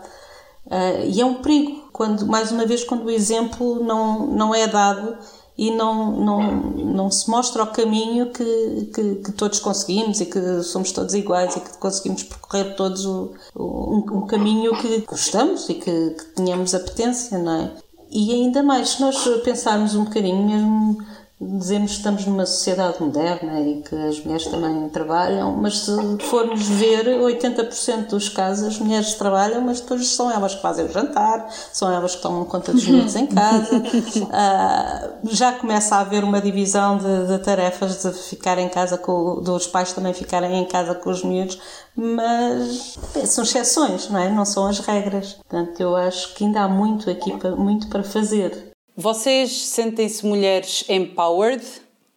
Uh, 0.67 1.03
e 1.05 1.19
é 1.19 1.25
um 1.25 1.41
perigo, 1.41 1.89
quando, 1.91 2.25
mais 2.25 2.49
uma 2.49 2.65
vez, 2.65 2.85
quando 2.85 3.03
o 3.03 3.11
exemplo 3.11 3.83
não, 3.83 4.25
não 4.27 4.55
é 4.55 4.67
dado 4.67 5.17
e 5.59 5.71
não, 5.71 6.09
não, 6.11 6.51
não 6.51 7.11
se 7.11 7.29
mostra 7.29 7.63
o 7.63 7.67
caminho 7.67 8.31
que, 8.31 8.89
que, 8.93 9.15
que, 9.15 9.31
todos 9.33 9.59
conseguimos 9.59 10.21
e 10.21 10.25
que 10.25 10.63
somos 10.63 10.93
todos 10.93 11.13
iguais 11.13 11.53
e 11.57 11.59
que 11.59 11.77
conseguimos 11.77 12.23
percorrer 12.23 12.77
todos 12.77 13.05
o, 13.05 13.33
o 13.53 13.95
um, 13.97 14.19
um, 14.19 14.25
caminho 14.25 14.71
que 14.77 15.01
gostamos 15.01 15.67
e 15.67 15.73
que, 15.73 16.11
que 16.11 16.25
tenhamos 16.27 16.73
apetência, 16.73 17.37
não 17.37 17.61
é? 17.61 17.71
E 18.09 18.31
ainda 18.31 18.63
mais, 18.63 18.91
se 18.91 19.01
nós 19.01 19.21
pensarmos 19.43 19.95
um 19.95 20.05
bocadinho, 20.05 20.47
mesmo 20.47 20.97
dizemos 21.41 21.91
que 21.91 21.97
estamos 21.97 22.25
numa 22.25 22.45
sociedade 22.45 23.01
moderna 23.01 23.61
e 23.61 23.81
que 23.81 23.95
as 23.95 24.19
mulheres 24.21 24.45
também 24.47 24.89
trabalham, 24.89 25.55
mas 25.55 25.79
se 25.79 25.91
formos 26.23 26.67
ver, 26.67 27.05
80% 27.05 28.07
dos 28.07 28.27
casos 28.27 28.67
as 28.67 28.79
mulheres 28.79 29.13
trabalham, 29.13 29.61
mas 29.61 29.79
depois 29.79 30.05
são 30.09 30.29
elas 30.29 30.55
que 30.55 30.61
fazem 30.61 30.85
o 30.85 30.91
jantar, 30.91 31.49
são 31.71 31.89
elas 31.89 32.15
que 32.15 32.21
tomam 32.21 32.43
conta 32.43 32.73
dos 32.73 32.85
miúdos 32.85 33.15
em 33.15 33.25
casa. 33.25 33.77
Uh, 33.77 35.19
já 35.31 35.53
começa 35.53 35.95
a 35.95 36.01
haver 36.01 36.25
uma 36.25 36.41
divisão 36.41 36.97
de, 36.97 37.27
de, 37.27 37.39
tarefas 37.39 38.03
de 38.03 38.11
ficar 38.11 38.57
em 38.57 38.67
casa 38.67 38.97
com 38.97 39.41
dos 39.41 39.65
pais 39.65 39.93
também 39.93 40.13
ficarem 40.13 40.61
em 40.61 40.65
casa 40.65 40.93
com 40.93 41.09
os 41.09 41.23
miúdos, 41.23 41.57
mas 41.95 42.99
são 43.25 43.45
exceções, 43.45 44.09
não 44.09 44.19
é? 44.19 44.29
Não 44.29 44.43
são 44.43 44.67
as 44.67 44.79
regras. 44.79 45.37
Portanto, 45.47 45.79
eu 45.79 45.95
acho 45.95 46.33
que 46.33 46.43
ainda 46.43 46.63
há 46.63 46.67
muito 46.67 47.09
aqui 47.09 47.31
muito 47.55 47.87
para 47.87 48.03
fazer. 48.03 48.68
Vocês 49.01 49.69
sentem-se 49.69 50.25
mulheres 50.25 50.83
empowered 50.89 51.63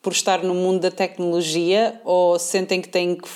por 0.02 0.12
estar 0.12 0.42
no 0.42 0.52
mundo 0.52 0.80
da 0.80 0.90
tecnologia 0.90 2.00
ou 2.04 2.36
sentem 2.40 2.82
que 2.82 2.88
têm 2.88 3.14
que 3.14 3.28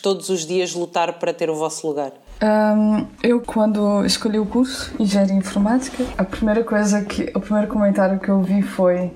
todos 0.00 0.28
os 0.28 0.46
dias 0.46 0.72
lutar 0.74 1.14
para 1.14 1.34
ter 1.34 1.50
o 1.50 1.56
vosso 1.56 1.88
lugar? 1.88 2.12
Um, 2.40 3.04
eu, 3.20 3.40
quando 3.40 4.06
escolhi 4.06 4.38
o 4.38 4.46
curso 4.46 4.94
Engenharia 4.96 5.34
Informática, 5.34 6.04
a 6.16 6.22
primeira 6.22 6.62
coisa 6.62 7.02
que, 7.02 7.32
o 7.34 7.40
primeiro 7.40 7.66
comentário 7.66 8.20
que 8.20 8.28
eu 8.28 8.40
vi 8.40 8.62
foi: 8.62 9.10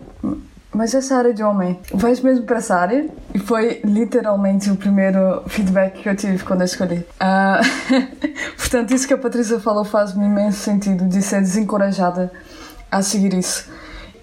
Mas 0.75 0.93
essa 0.93 1.15
área 1.15 1.33
de 1.33 1.45
homem, 1.45 1.79
vais 1.95 2.19
mesmo 2.19 2.47
para 2.47 2.59
essa 2.59 2.75
área? 2.75 3.09
E 3.33 3.39
foi 3.39 3.81
literalmente 3.85 4.69
o 4.73 4.77
primeiro 4.77 5.45
feedback 5.47 6.03
que 6.03 6.09
eu 6.09 6.17
tive 6.17 6.43
quando 6.43 6.63
eu 6.63 6.67
escolhi. 6.67 7.07
Uh, 7.23 7.63
portanto, 8.59 8.93
isso 8.93 9.07
que 9.07 9.15
a 9.15 9.19
Patrícia 9.19 9.61
falou 9.61 9.85
faz-me 9.85 10.25
imenso 10.25 10.59
sentido 10.59 11.07
de 11.07 11.23
ser 11.23 11.43
desencorajada 11.43 12.33
a 12.91 13.03
seguir 13.03 13.35
isso. 13.35 13.69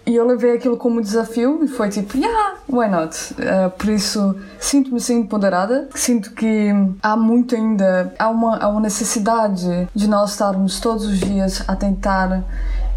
E 0.06 0.16
eu 0.16 0.26
levei 0.28 0.56
aquilo 0.56 0.78
como 0.78 1.02
desafio 1.02 1.64
e 1.64 1.68
foi 1.68 1.90
tipo, 1.90 2.16
yeah, 2.16 2.58
why 2.70 2.88
not? 2.88 3.18
Uh, 3.34 3.72
por 3.72 3.90
isso, 3.90 4.36
sinto-me 4.60 5.00
sim 5.00 5.22
empoderada. 5.22 5.90
Sinto 5.96 6.32
que 6.32 6.70
há 7.02 7.18
muito 7.18 7.56
ainda, 7.56 8.14
há 8.20 8.30
uma, 8.30 8.58
há 8.58 8.68
uma 8.68 8.82
necessidade 8.82 9.88
de 9.96 10.08
nós 10.08 10.32
estarmos 10.32 10.80
todos 10.80 11.06
os 11.06 11.20
dias 11.20 11.64
a 11.68 11.76
tentar 11.76 12.44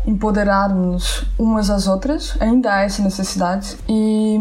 empoderarmos 0.07 1.25
umas 1.39 1.71
às 1.71 1.87
outras. 1.87 2.37
Ainda 2.41 2.75
há 2.75 2.83
essa 2.83 3.01
necessidade. 3.01 3.79
E 3.89 4.39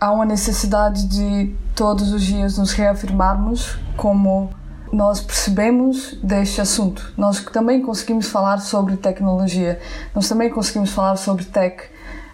há 0.00 0.10
uma 0.10 0.24
necessidade 0.24 1.06
de 1.06 1.54
todos 1.74 2.12
os 2.12 2.22
dias 2.22 2.56
nos 2.56 2.72
reafirmarmos 2.72 3.78
como 3.94 4.48
nós 4.92 5.20
percebemos 5.20 6.14
deste 6.22 6.60
assunto. 6.60 7.12
Nós 7.16 7.40
também 7.44 7.82
conseguimos 7.82 8.28
falar 8.28 8.58
sobre 8.58 8.96
tecnologia, 8.96 9.80
nós 10.14 10.28
também 10.28 10.50
conseguimos 10.50 10.90
falar 10.90 11.16
sobre 11.16 11.44
tech. 11.44 11.82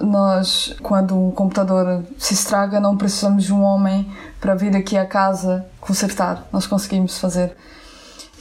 Nós, 0.00 0.74
quando 0.82 1.16
um 1.16 1.30
computador 1.30 2.04
se 2.18 2.34
estraga, 2.34 2.80
não 2.80 2.96
precisamos 2.96 3.44
de 3.44 3.52
um 3.52 3.62
homem 3.62 4.10
para 4.40 4.54
vir 4.54 4.74
aqui 4.76 4.96
a 4.98 5.06
casa 5.06 5.64
consertar. 5.80 6.46
Nós 6.52 6.66
conseguimos 6.66 7.18
fazer. 7.18 7.56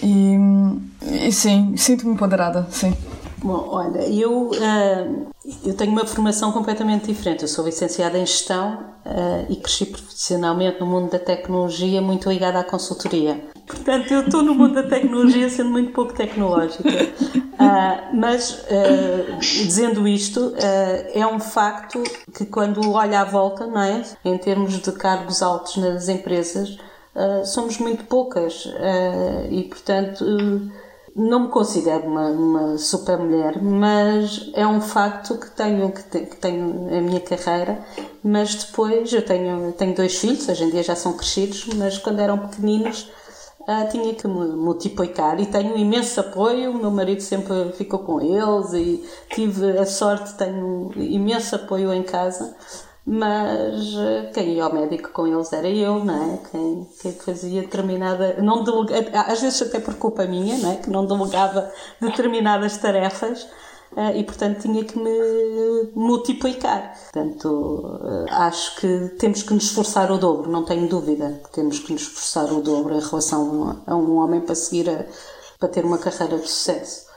E, 0.01 0.35
e 1.01 1.31
sim, 1.31 1.77
sinto-me 1.77 2.13
empoderada, 2.13 2.67
sim. 2.71 2.95
Bom, 3.43 3.67
olha, 3.71 3.99
eu, 4.09 4.51
uh, 4.51 5.27
eu 5.65 5.75
tenho 5.75 5.91
uma 5.91 6.05
formação 6.05 6.51
completamente 6.51 7.07
diferente. 7.07 7.41
Eu 7.41 7.47
sou 7.47 7.65
licenciada 7.65 8.17
em 8.17 8.25
gestão 8.25 8.79
uh, 9.05 9.45
e 9.51 9.57
cresci 9.57 9.85
profissionalmente 9.85 10.79
no 10.79 10.85
mundo 10.85 11.11
da 11.11 11.19
tecnologia, 11.19 12.01
muito 12.01 12.29
ligada 12.29 12.59
à 12.59 12.63
consultoria. 12.63 13.52
Portanto, 13.75 14.11
eu 14.11 14.21
estou 14.21 14.41
no 14.43 14.55
mundo 14.55 14.75
da 14.75 14.83
tecnologia 14.83 15.49
sendo 15.49 15.69
muito 15.69 15.91
pouco 15.91 16.13
tecnológica. 16.13 16.89
Uh, 16.89 18.15
mas, 18.15 18.65
dizendo 19.39 20.07
isto, 20.07 20.53
é 21.13 21.25
um 21.25 21.39
facto 21.39 22.01
que 22.35 22.45
quando 22.45 22.91
olha 22.91 23.21
à 23.21 23.23
volta, 23.23 23.67
não 23.67 23.81
é? 23.81 24.03
em 24.23 24.37
termos 24.37 24.79
de 24.79 24.91
cargos 24.91 25.41
altos 25.41 25.77
nas 25.77 26.07
empresas, 26.09 26.77
somos 27.45 27.77
muito 27.77 28.05
poucas. 28.05 28.67
e, 29.49 29.63
portanto 29.63 30.25
não 31.15 31.41
me 31.41 31.47
considero 31.49 32.07
uma, 32.07 32.29
uma 32.29 32.77
super 32.77 33.19
mulher, 33.19 33.61
mas 33.61 34.49
é 34.53 34.65
um 34.65 34.81
facto 34.81 35.37
que 35.37 35.51
tenho, 35.51 35.91
que, 35.91 36.03
te, 36.03 36.19
que, 36.21 36.35
tenho 36.37 36.87
a 36.87 37.01
minha 37.01 37.19
carreira, 37.19 37.85
mas 38.23 38.55
depois 38.55 39.13
eu 39.13 39.23
tenho, 39.23 39.71
tenho 39.73 39.93
dois 39.95 40.17
filhos, 40.17 40.47
hoje 40.49 40.63
em 40.63 40.71
dia 40.71 40.81
já 40.81 40.95
são 40.95 41.13
crescidos, 41.13 41.67
mas 41.75 41.97
quando 41.99 42.19
eram 42.19 42.39
pequeninos 42.39 43.11
uh, 43.67 43.89
tinha 43.91 44.13
que 44.13 44.27
me 44.27 44.47
multiplicar 44.55 45.39
e 45.39 45.45
tenho 45.45 45.77
imenso 45.77 46.19
apoio, 46.19 46.71
o 46.71 46.77
meu 46.77 46.91
marido 46.91 47.21
sempre 47.21 47.71
ficou 47.73 47.99
com 47.99 48.21
eles 48.21 48.73
e 48.73 49.03
tive 49.33 49.77
a 49.77 49.85
sorte, 49.85 50.33
tenho 50.35 50.91
imenso 50.95 51.55
apoio 51.55 51.93
em 51.93 52.03
casa 52.03 52.55
mas 53.05 53.95
eh, 53.95 54.31
quem 54.33 54.53
ia 54.53 54.63
ao 54.63 54.73
médico 54.73 55.09
com 55.09 55.27
eles 55.27 55.51
era 55.51 55.67
eu, 55.67 56.03
não 56.05 56.33
é? 56.33 56.39
Quem, 56.49 56.87
quem 57.01 57.11
fazia 57.11 57.61
determinada. 57.61 58.41
Não 58.41 58.63
delega, 58.63 59.21
às 59.21 59.41
vezes 59.41 59.61
até 59.61 59.79
por 59.79 59.95
culpa 59.95 60.25
minha, 60.25 60.57
não 60.57 60.71
é? 60.71 60.77
Que 60.77 60.89
não 60.89 61.05
delegava 61.05 61.69
determinadas 61.99 62.77
tarefas 62.77 63.47
e, 64.15 64.23
portanto, 64.23 64.61
tinha 64.61 64.83
que 64.83 64.97
me 64.97 65.91
multiplicar. 65.95 66.93
Portanto, 67.11 67.47
uh, 67.47 68.25
acho 68.29 68.75
que 68.77 69.15
temos 69.19 69.43
que 69.43 69.53
nos 69.53 69.65
esforçar 69.65 70.11
o 70.11 70.17
dobro, 70.17 70.51
não 70.51 70.63
tenho 70.63 70.87
dúvida 70.87 71.41
que 71.45 71.53
temos 71.53 71.79
que 71.79 71.93
nos 71.93 72.03
esforçar 72.03 72.51
o 72.51 72.61
dobro 72.61 72.95
em 72.95 72.99
relação 72.99 73.83
a 73.85 73.95
um 73.95 74.17
homem 74.17 74.41
para 74.41 74.55
seguir 74.55 74.89
a, 74.89 75.05
para 75.59 75.69
ter 75.69 75.85
uma 75.85 75.97
carreira 75.97 76.37
de 76.37 76.47
sucesso. 76.47 77.07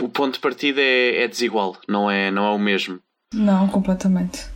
O 0.00 0.08
ponto 0.08 0.34
de 0.34 0.40
partida 0.40 0.80
é, 0.80 1.24
é 1.24 1.28
desigual, 1.28 1.76
não 1.88 2.10
é, 2.10 2.30
não 2.30 2.44
é 2.44 2.50
o 2.50 2.58
mesmo. 2.58 3.00
Não, 3.32 3.68
completamente. 3.68 4.55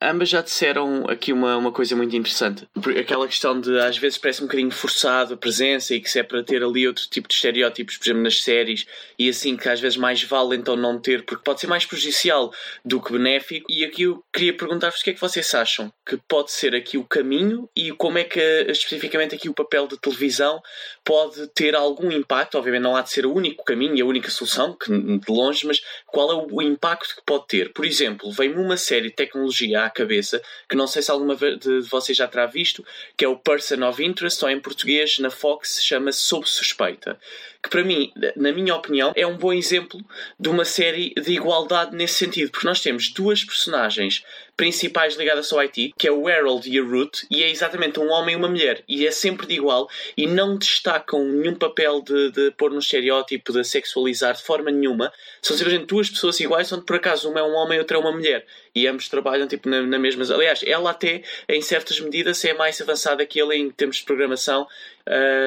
Ambas 0.00 0.28
já 0.28 0.40
disseram 0.40 1.06
aqui 1.08 1.32
uma, 1.32 1.56
uma 1.56 1.72
coisa 1.72 1.96
muito 1.96 2.14
interessante. 2.14 2.68
Aquela 3.00 3.26
questão 3.26 3.60
de 3.60 3.80
às 3.80 3.98
vezes 3.98 4.16
parece 4.16 4.40
um 4.40 4.46
bocadinho 4.46 4.70
forçado 4.70 5.34
a 5.34 5.36
presença 5.36 5.92
e 5.92 6.00
que 6.00 6.08
se 6.08 6.20
é 6.20 6.22
para 6.22 6.42
ter 6.44 6.62
ali 6.62 6.86
outro 6.86 7.04
tipo 7.10 7.26
de 7.26 7.34
estereótipos, 7.34 7.96
por 7.96 8.04
exemplo, 8.04 8.22
nas 8.22 8.40
séries, 8.40 8.86
e 9.18 9.28
assim 9.28 9.56
que 9.56 9.68
às 9.68 9.80
vezes 9.80 9.98
mais 9.98 10.22
vale 10.22 10.54
então 10.54 10.76
não 10.76 11.00
ter, 11.00 11.24
porque 11.24 11.42
pode 11.42 11.60
ser 11.60 11.66
mais 11.66 11.84
prejudicial 11.84 12.52
do 12.84 13.02
que 13.02 13.12
benéfico. 13.12 13.66
E 13.68 13.84
aqui 13.84 14.02
eu 14.02 14.22
queria 14.32 14.56
perguntar-vos 14.56 15.00
o 15.00 15.04
que 15.04 15.10
é 15.10 15.14
que 15.14 15.20
vocês 15.20 15.52
acham 15.52 15.92
que 16.06 16.16
pode 16.28 16.52
ser 16.52 16.76
aqui 16.76 16.96
o 16.96 17.04
caminho 17.04 17.68
e 17.74 17.90
como 17.90 18.18
é 18.18 18.24
que 18.24 18.40
especificamente 18.68 19.34
aqui 19.34 19.48
o 19.48 19.54
papel 19.54 19.88
de 19.88 19.98
televisão 19.98 20.62
pode 21.04 21.48
ter 21.48 21.74
algum 21.74 22.12
impacto. 22.12 22.56
Obviamente 22.56 22.82
não 22.82 22.94
há 22.94 23.02
de 23.02 23.10
ser 23.10 23.26
o 23.26 23.34
único 23.34 23.64
caminho 23.64 23.96
e 23.96 24.00
a 24.00 24.06
única 24.06 24.30
solução, 24.30 24.74
que 24.74 24.92
de 24.92 25.32
longe, 25.32 25.66
mas 25.66 25.80
qual 26.06 26.30
é 26.30 26.46
o 26.48 26.62
impacto 26.62 27.16
que 27.16 27.22
pode 27.26 27.48
ter? 27.48 27.72
Por 27.72 27.84
exemplo, 27.84 28.30
vem-me 28.30 28.62
uma 28.62 28.76
série 28.76 29.08
de 29.08 29.16
tecnologia 29.16 29.87
cabeça, 29.90 30.42
que 30.68 30.76
não 30.76 30.86
sei 30.86 31.02
se 31.02 31.10
alguma 31.10 31.36
de 31.36 31.80
vocês 31.82 32.16
já 32.16 32.26
terá 32.26 32.46
visto, 32.46 32.84
que 33.16 33.24
é 33.24 33.28
o 33.28 33.36
Person 33.36 33.86
of 33.88 34.02
Interest, 34.04 34.44
ou 34.44 34.50
em 34.50 34.60
português 34.60 35.18
na 35.18 35.30
Fox 35.30 35.82
chama-se 35.82 36.20
Sob 36.20 36.48
Suspeita 36.48 37.18
que 37.62 37.70
para 37.70 37.82
mim, 37.82 38.12
na 38.36 38.52
minha 38.52 38.74
opinião, 38.74 39.12
é 39.16 39.26
um 39.26 39.36
bom 39.36 39.52
exemplo 39.52 40.00
de 40.38 40.48
uma 40.48 40.64
série 40.64 41.12
de 41.14 41.32
igualdade 41.32 41.94
nesse 41.94 42.14
sentido, 42.14 42.50
porque 42.50 42.66
nós 42.66 42.80
temos 42.80 43.10
duas 43.10 43.44
personagens 43.44 44.24
principais 44.58 45.14
ligadas 45.14 45.52
ao 45.52 45.60
IT, 45.60 45.94
que 45.96 46.08
é 46.08 46.10
o 46.10 46.26
Harold 46.26 46.68
e 46.68 46.80
a 46.80 46.82
Ruth, 46.82 47.20
e 47.30 47.44
é 47.44 47.48
exatamente 47.48 48.00
um 48.00 48.10
homem 48.10 48.34
e 48.34 48.36
uma 48.36 48.48
mulher, 48.48 48.82
e 48.88 49.06
é 49.06 49.10
sempre 49.12 49.46
de 49.46 49.54
igual, 49.54 49.88
e 50.16 50.26
não 50.26 50.58
destacam 50.58 51.24
nenhum 51.24 51.54
papel 51.54 52.02
de, 52.02 52.32
de 52.32 52.50
pôr 52.50 52.72
no 52.72 52.80
estereótipo, 52.80 53.52
de 53.52 53.62
sexualizar 53.62 54.34
de 54.34 54.42
forma 54.42 54.72
nenhuma. 54.72 55.12
São 55.40 55.56
simplesmente 55.56 55.86
duas 55.86 56.10
pessoas 56.10 56.40
iguais, 56.40 56.72
onde 56.72 56.84
por 56.84 56.96
acaso 56.96 57.30
uma 57.30 57.38
é 57.38 57.42
um 57.44 57.54
homem 57.54 57.76
e 57.76 57.78
outra 57.78 57.96
é 57.96 58.00
uma 58.00 58.10
mulher, 58.10 58.44
e 58.74 58.88
ambos 58.88 59.08
trabalham 59.08 59.46
tipo 59.46 59.68
na, 59.68 59.80
na 59.82 59.98
mesma. 59.98 60.24
Aliás, 60.34 60.60
ela 60.66 60.90
até, 60.90 61.22
em 61.48 61.62
certas 61.62 62.00
medidas, 62.00 62.44
é 62.44 62.52
mais 62.52 62.80
avançada 62.80 63.24
que 63.24 63.40
ele 63.40 63.54
em 63.54 63.70
termos 63.70 63.98
de 63.98 64.04
programação, 64.04 64.66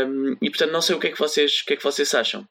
um, 0.08 0.38
e 0.42 0.50
portanto 0.50 0.72
não 0.72 0.82
sei 0.82 0.96
o 0.96 1.00
que 1.00 1.08
é 1.08 1.12
que 1.12 1.20
vocês, 1.20 1.60
o 1.60 1.66
que 1.66 1.74
é 1.74 1.76
que 1.76 1.84
vocês 1.84 2.14
acham. 2.16 2.48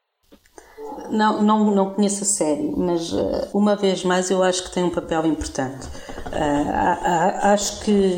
Não, 1.09 1.41
não, 1.41 1.71
não 1.71 1.89
conheço 1.93 2.23
a 2.23 2.25
série, 2.25 2.73
mas 2.75 3.11
uh, 3.11 3.47
uma 3.53 3.75
vez 3.75 4.03
mais 4.03 4.31
eu 4.31 4.41
acho 4.41 4.63
que 4.63 4.71
tem 4.71 4.83
um 4.83 4.89
papel 4.89 5.25
importante. 5.25 5.85
Uh, 6.27 7.47
acho 7.47 7.81
que 7.81 8.17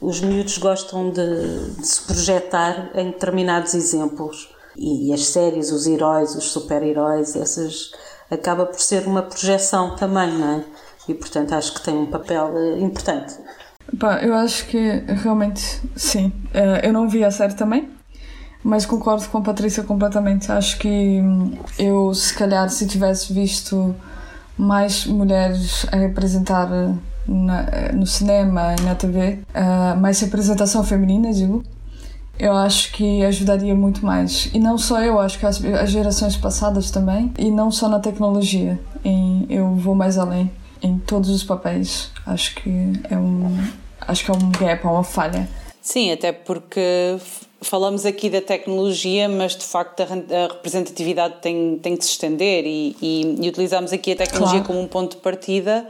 os 0.00 0.20
miúdos 0.20 0.58
gostam 0.58 1.10
de, 1.10 1.70
de, 1.70 1.86
se 1.86 2.02
projetar 2.02 2.90
em 2.94 3.06
determinados 3.06 3.74
exemplos 3.74 4.50
e 4.76 5.12
as 5.12 5.26
séries, 5.26 5.70
os 5.70 5.86
heróis, 5.86 6.34
os 6.34 6.52
super-heróis, 6.52 7.34
essas 7.34 7.92
acaba 8.30 8.66
por 8.66 8.80
ser 8.80 9.06
uma 9.06 9.22
projeção 9.22 9.96
também, 9.96 10.30
não 10.32 10.56
é? 10.56 10.64
E 11.08 11.14
portanto 11.14 11.52
acho 11.52 11.72
que 11.74 11.82
tem 11.82 11.96
um 11.96 12.06
papel 12.06 12.46
uh, 12.52 12.78
importante. 12.78 13.38
Eu 14.22 14.34
acho 14.34 14.66
que 14.66 14.78
realmente 15.06 15.62
sim. 15.94 16.32
eu 16.82 16.92
não 16.92 17.06
vi 17.08 17.22
a 17.22 17.30
série 17.30 17.54
também, 17.54 17.93
mas 18.64 18.86
concordo 18.86 19.28
com 19.28 19.38
a 19.38 19.40
Patrícia 19.42 19.82
completamente. 19.84 20.50
Acho 20.50 20.78
que 20.78 20.88
hum, 20.88 21.52
eu, 21.78 22.14
se 22.14 22.34
calhar, 22.34 22.68
se 22.70 22.86
tivesse 22.86 23.32
visto 23.32 23.94
mais 24.56 25.04
mulheres 25.04 25.86
a 25.92 25.96
representar 25.96 26.68
na, 27.28 27.92
no 27.92 28.06
cinema 28.06 28.74
e 28.78 28.82
na 28.82 28.94
TV, 28.94 29.32
uh, 29.32 29.42
ah, 29.54 29.96
mais 30.00 30.18
representação 30.20 30.82
feminina, 30.82 31.32
digo, 31.32 31.62
eu 32.38 32.52
acho 32.52 32.92
que 32.92 33.22
ajudaria 33.24 33.74
muito 33.74 34.04
mais. 34.04 34.48
E 34.54 34.58
não 34.58 34.78
só 34.78 35.02
eu, 35.02 35.20
acho 35.20 35.38
que 35.38 35.44
as, 35.44 35.62
as 35.62 35.90
gerações 35.90 36.36
passadas 36.36 36.90
também, 36.90 37.32
e 37.38 37.50
não 37.50 37.70
só 37.70 37.88
na 37.88 38.00
tecnologia. 38.00 38.80
Em, 39.04 39.46
eu 39.50 39.74
vou 39.74 39.94
mais 39.94 40.16
além 40.16 40.50
em 40.82 40.98
todos 40.98 41.30
os 41.30 41.44
papéis. 41.44 42.10
Acho 42.26 42.54
que 42.56 42.70
é 43.10 43.16
um, 43.16 43.56
acho 44.00 44.24
que 44.24 44.30
é 44.30 44.34
um 44.34 44.50
gap, 44.50 44.86
é 44.86 44.88
uma 44.88 45.04
falha. 45.04 45.48
Sim, 45.80 46.12
até 46.12 46.32
porque 46.32 47.18
falamos 47.64 48.06
aqui 48.06 48.30
da 48.30 48.40
tecnologia, 48.40 49.28
mas 49.28 49.56
de 49.56 49.64
facto 49.64 50.02
a, 50.02 50.46
representatividade 50.52 51.36
tem, 51.40 51.78
tem 51.78 51.96
que 51.96 52.04
se 52.04 52.12
estender 52.12 52.64
e, 52.64 52.96
e, 53.00 53.38
e 53.40 53.48
utilizamos 53.48 53.92
aqui 53.92 54.12
a 54.12 54.16
tecnologia 54.16 54.60
claro. 54.60 54.66
como 54.66 54.80
um 54.80 54.86
ponto 54.86 55.16
de 55.16 55.22
partida, 55.22 55.86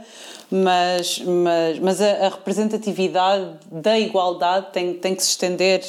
mas, 0.49 1.19
mas, 1.19 1.79
mas 1.79 2.01
a, 2.01 2.27
a, 2.27 2.29
representatividade 2.29 3.45
da 3.71 3.99
igualdade 3.99 4.67
tem, 4.71 4.93
tem 4.93 5.15
que 5.15 5.23
se 5.23 5.29
estender 5.29 5.83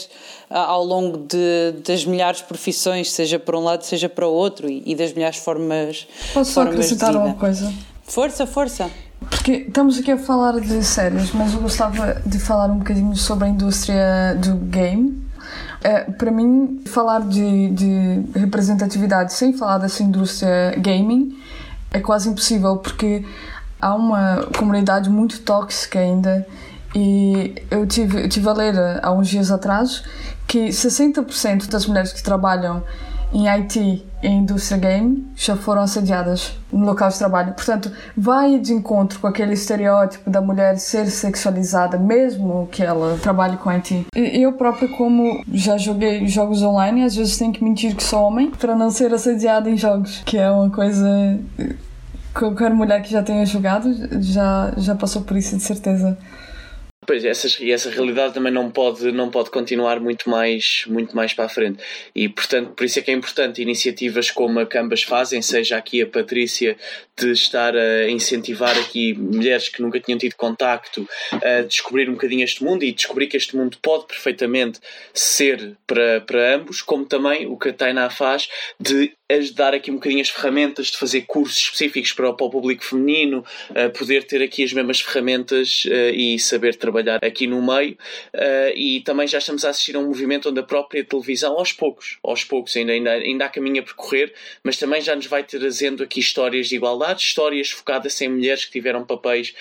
ao 0.50 0.84
longo 0.84 1.18
de, 1.18 1.72
das 1.86 2.04
milhares 2.04 2.40
de 2.40 2.44
profissões, 2.44 3.10
seja 3.10 3.38
para 3.38 3.56
um 3.56 3.64
lado, 3.64 3.82
seja 3.82 4.08
para 4.08 4.26
o 4.26 4.32
outro, 4.32 4.68
e, 4.68 4.82
e 4.86 4.94
das 4.94 5.12
milhares 5.12 5.38
formas. 5.38 6.06
Posso 6.34 6.52
só 6.52 6.62
acrescentar 6.62 7.14
uma 7.16 7.34
coisa? 7.34 7.72
Força, 8.02 8.46
força! 8.46 8.90
Porque 9.30 9.64
estamos 9.66 9.98
aqui 9.98 10.12
a 10.12 10.18
falar 10.18 10.60
de 10.60 10.84
séries, 10.84 11.32
mas 11.32 11.54
eu 11.54 11.60
gostava 11.60 12.22
de 12.24 12.38
falar 12.38 12.70
um 12.70 12.78
bocadinho 12.78 13.16
sobre 13.16 13.46
a 13.46 13.48
indústria 13.48 14.36
do 14.40 14.54
game 14.56 15.25
é, 15.86 16.00
para 16.00 16.32
mim, 16.32 16.80
falar 16.84 17.20
de, 17.20 17.68
de 17.68 18.38
representatividade 18.40 19.32
sem 19.32 19.52
falar 19.52 19.78
dessa 19.78 20.02
indústria 20.02 20.74
gaming 20.78 21.38
é 21.92 22.00
quase 22.00 22.28
impossível, 22.28 22.78
porque 22.78 23.24
há 23.80 23.94
uma 23.94 24.48
comunidade 24.58 25.08
muito 25.08 25.42
tóxica 25.42 26.00
ainda. 26.00 26.44
E 26.92 27.54
eu 27.70 27.86
tive, 27.86 28.24
eu 28.24 28.28
tive 28.28 28.48
a 28.48 28.52
ler 28.52 28.74
há 29.00 29.12
uns 29.12 29.28
dias 29.28 29.52
atrás 29.52 30.02
que 30.48 30.70
60% 30.70 31.68
das 31.68 31.86
mulheres 31.86 32.12
que 32.12 32.20
trabalham 32.20 32.82
em 33.32 33.46
IT 33.48 34.04
e 34.26 34.28
indústria 34.28 34.76
game 34.76 35.24
já 35.36 35.56
foram 35.56 35.82
assediadas 35.82 36.52
no 36.72 36.84
local 36.84 37.08
de 37.08 37.16
trabalho. 37.16 37.52
Portanto, 37.52 37.92
vai 38.16 38.58
de 38.58 38.72
encontro 38.72 39.20
com 39.20 39.28
aquele 39.28 39.54
estereótipo 39.54 40.28
da 40.28 40.40
mulher 40.40 40.78
ser 40.78 41.06
sexualizada, 41.06 41.96
mesmo 41.96 42.68
que 42.72 42.82
ela 42.82 43.16
trabalhe 43.22 43.56
com 43.56 43.70
IT. 43.70 44.06
E 44.16 44.42
eu 44.42 44.52
própria, 44.54 44.88
como 44.88 45.44
já 45.52 45.78
joguei 45.78 46.26
jogos 46.26 46.60
online, 46.60 47.04
às 47.04 47.14
vezes 47.14 47.38
tenho 47.38 47.52
que 47.52 47.62
mentir 47.62 47.94
que 47.94 48.02
sou 48.02 48.22
homem 48.22 48.50
para 48.50 48.74
não 48.74 48.90
ser 48.90 49.14
assediada 49.14 49.70
em 49.70 49.76
jogos, 49.76 50.22
que 50.26 50.36
é 50.36 50.50
uma 50.50 50.70
coisa. 50.70 51.38
Qualquer 52.34 52.70
mulher 52.74 53.00
que 53.02 53.10
já 53.10 53.22
tenha 53.22 53.46
jogado 53.46 53.88
já, 54.20 54.72
já 54.76 54.94
passou 54.94 55.22
por 55.22 55.36
isso, 55.36 55.56
de 55.56 55.62
certeza. 55.62 56.18
Pois, 57.06 57.24
essa, 57.24 57.62
e 57.62 57.70
essa 57.70 57.88
realidade 57.88 58.34
também 58.34 58.52
não 58.52 58.68
pode, 58.68 59.12
não 59.12 59.30
pode 59.30 59.50
continuar 59.50 60.00
muito 60.00 60.28
mais, 60.28 60.82
muito 60.88 61.14
mais 61.14 61.32
para 61.32 61.44
a 61.44 61.48
frente. 61.48 61.78
E, 62.14 62.28
portanto, 62.28 62.72
por 62.72 62.84
isso 62.84 62.98
é 62.98 63.02
que 63.02 63.12
é 63.12 63.14
importante 63.14 63.62
iniciativas 63.62 64.30
como 64.30 64.58
a 64.58 64.66
Cambas 64.66 65.04
fazem, 65.04 65.40
seja 65.40 65.76
aqui 65.76 66.02
a 66.02 66.06
Patrícia 66.06 66.76
de 67.16 67.30
estar 67.30 67.74
a 67.76 68.10
incentivar 68.10 68.76
aqui 68.76 69.14
mulheres 69.14 69.68
que 69.68 69.80
nunca 69.80 70.00
tinham 70.00 70.18
tido 70.18 70.34
contacto 70.34 71.08
a 71.32 71.62
descobrir 71.62 72.10
um 72.10 72.14
bocadinho 72.14 72.44
este 72.44 72.62
mundo 72.62 72.82
e 72.82 72.92
descobrir 72.92 73.28
que 73.28 73.36
este 73.36 73.56
mundo 73.56 73.78
pode 73.80 74.06
perfeitamente 74.06 74.80
ser 75.14 75.76
para, 75.86 76.20
para 76.20 76.56
ambos, 76.56 76.82
como 76.82 77.06
também 77.06 77.46
o 77.46 77.56
que 77.56 77.68
a 77.68 77.72
Tainá 77.72 78.10
faz 78.10 78.48
de 78.78 79.12
ajudar 79.28 79.74
aqui 79.74 79.90
um 79.90 79.94
bocadinho 79.94 80.20
as 80.20 80.28
ferramentas 80.28 80.88
de 80.88 80.98
fazer 80.98 81.22
cursos 81.22 81.58
específicos 81.58 82.12
para 82.12 82.30
o, 82.30 82.34
para 82.34 82.46
o 82.46 82.50
público 82.50 82.84
feminino, 82.84 83.44
uh, 83.70 83.90
poder 83.98 84.24
ter 84.24 84.42
aqui 84.42 84.62
as 84.62 84.72
mesmas 84.72 85.00
ferramentas 85.00 85.84
uh, 85.86 86.14
e 86.14 86.38
saber 86.38 86.76
trabalhar 86.76 86.95
aqui 87.22 87.46
no 87.46 87.62
meio. 87.62 87.96
Uh, 88.34 88.72
e 88.74 89.00
também 89.00 89.26
já 89.26 89.38
estamos 89.38 89.64
a 89.64 89.70
assistir 89.70 89.96
a 89.96 89.98
um 89.98 90.06
movimento 90.06 90.50
onde 90.50 90.60
a 90.60 90.62
própria 90.62 91.04
televisão, 91.04 91.58
aos 91.58 91.72
poucos, 91.72 92.18
aos 92.22 92.44
poucos, 92.44 92.76
ainda, 92.76 92.92
ainda, 92.92 93.12
ainda 93.12 93.44
há 93.44 93.48
caminho 93.48 93.80
a 93.80 93.84
percorrer, 93.84 94.32
mas 94.62 94.76
também 94.76 95.00
já 95.00 95.14
nos 95.14 95.26
vai 95.26 95.42
trazendo 95.42 96.02
aqui 96.02 96.20
histórias 96.20 96.68
de 96.68 96.76
igualdade, 96.76 97.22
histórias 97.22 97.70
focadas 97.70 98.20
em 98.20 98.28
mulheres 98.28 98.64
que 98.64 98.72
tiveram 98.72 99.04
papéis 99.04 99.54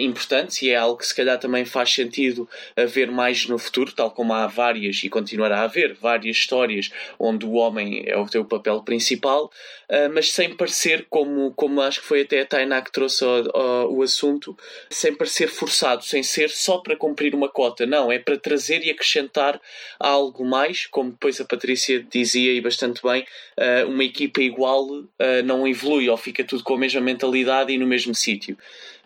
importantes 0.00 0.62
e 0.62 0.70
é 0.70 0.76
algo 0.76 0.98
que 0.98 1.06
se 1.06 1.14
calhar 1.14 1.38
também 1.38 1.64
faz 1.64 1.92
sentido 1.92 2.48
haver 2.76 3.10
mais 3.10 3.46
no 3.46 3.58
futuro, 3.58 3.92
tal 3.92 4.10
como 4.10 4.32
há 4.32 4.46
várias 4.46 5.02
e 5.02 5.08
continuará 5.08 5.60
a 5.60 5.64
haver 5.64 5.94
várias 5.94 6.36
histórias 6.36 6.90
onde 7.18 7.46
o 7.46 7.52
homem 7.52 8.04
é 8.06 8.16
o 8.16 8.26
teu 8.26 8.44
papel 8.44 8.82
principal, 8.82 9.50
uh, 9.88 10.12
mas 10.12 10.32
sem 10.32 10.54
parecer, 10.54 11.06
como, 11.08 11.52
como 11.52 11.80
acho 11.80 12.00
que 12.00 12.06
foi 12.06 12.22
até 12.22 12.40
a 12.40 12.46
Tainá 12.46 12.82
que 12.82 12.92
trouxe 12.92 13.24
o, 13.24 13.50
o, 13.54 13.98
o, 13.98 14.02
assunto, 14.02 14.56
sem 14.90 15.14
parecer 15.14 15.48
forçado, 15.48 16.04
sem 16.04 16.22
ser 16.22 16.50
só 16.50 16.69
para 16.78 16.96
cumprir 16.96 17.34
uma 17.34 17.48
cota. 17.48 17.86
Não, 17.86 18.10
é 18.10 18.18
para 18.18 18.38
trazer 18.38 18.84
e 18.84 18.90
acrescentar 18.90 19.60
algo 19.98 20.44
mais, 20.44 20.86
como 20.86 21.10
depois 21.10 21.40
a 21.40 21.44
Patrícia 21.44 22.04
dizia 22.10 22.52
e 22.52 22.60
bastante 22.60 23.02
bem, 23.02 23.24
uh, 23.58 23.88
uma 23.88 24.04
equipa 24.04 24.40
igual 24.40 24.84
uh, 24.84 25.06
não 25.44 25.66
evolui 25.66 26.08
ou 26.08 26.16
fica 26.16 26.44
tudo 26.44 26.62
com 26.62 26.74
a 26.74 26.78
mesma 26.78 27.00
mentalidade 27.00 27.72
e 27.72 27.78
no 27.78 27.86
mesmo 27.86 28.14
sítio. 28.14 28.56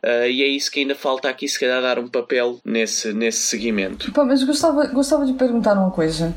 Uh, 0.04 0.28
e 0.28 0.42
é 0.42 0.46
isso 0.46 0.70
que 0.70 0.80
ainda 0.80 0.94
falta 0.94 1.30
aqui, 1.30 1.48
se 1.48 1.58
calhar, 1.58 1.80
dar 1.80 1.98
um 1.98 2.08
papel 2.08 2.60
nesse, 2.62 3.14
nesse 3.14 3.46
seguimento. 3.46 4.12
Pá, 4.12 4.22
mas 4.22 4.42
gostava, 4.42 4.86
gostava 4.88 5.24
de 5.24 5.32
perguntar 5.32 5.72
uma 5.72 5.90
coisa 5.90 6.36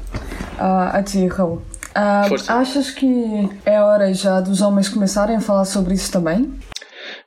uh, 0.57 0.95
a 0.95 1.03
ti, 1.03 1.27
Raul. 1.27 1.61
Uh, 1.97 2.51
achas 2.51 2.91
que 2.91 3.07
é 3.65 3.81
hora 3.81 4.13
já 4.13 4.39
dos 4.39 4.61
homens 4.61 4.87
começarem 4.87 5.35
a 5.35 5.41
falar 5.41 5.65
sobre 5.65 5.95
isso 5.95 6.11
também? 6.11 6.49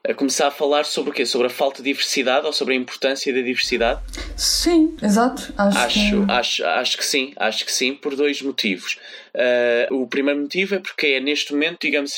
A 0.08 0.14
começar 0.14 0.46
a 0.46 0.50
falar 0.50 0.84
sobre 0.84 1.10
o 1.10 1.12
quê? 1.12 1.26
Sobre 1.26 1.48
a 1.48 1.50
falta 1.50 1.82
de 1.82 1.90
diversidade 1.90 2.46
ou 2.46 2.52
sobre 2.52 2.74
a 2.74 2.76
importância 2.76 3.32
da 3.32 3.40
diversidade? 3.40 4.00
Sim, 4.36 4.96
exato. 5.02 5.52
Acho, 5.56 5.78
acho, 5.78 5.94
que... 5.94 6.32
acho, 6.32 6.64
acho 6.64 6.96
que 6.96 7.04
sim, 7.04 7.32
acho 7.36 7.64
que 7.66 7.72
sim, 7.72 7.94
por 7.94 8.16
dois 8.16 8.40
motivos. 8.40 8.98
Uh, 9.34 10.02
o 10.02 10.06
primeiro 10.08 10.40
motivo 10.40 10.74
é 10.74 10.78
porque 10.78 11.06
é 11.06 11.20
neste 11.20 11.52
momento, 11.52 11.78
digamos, 11.82 12.12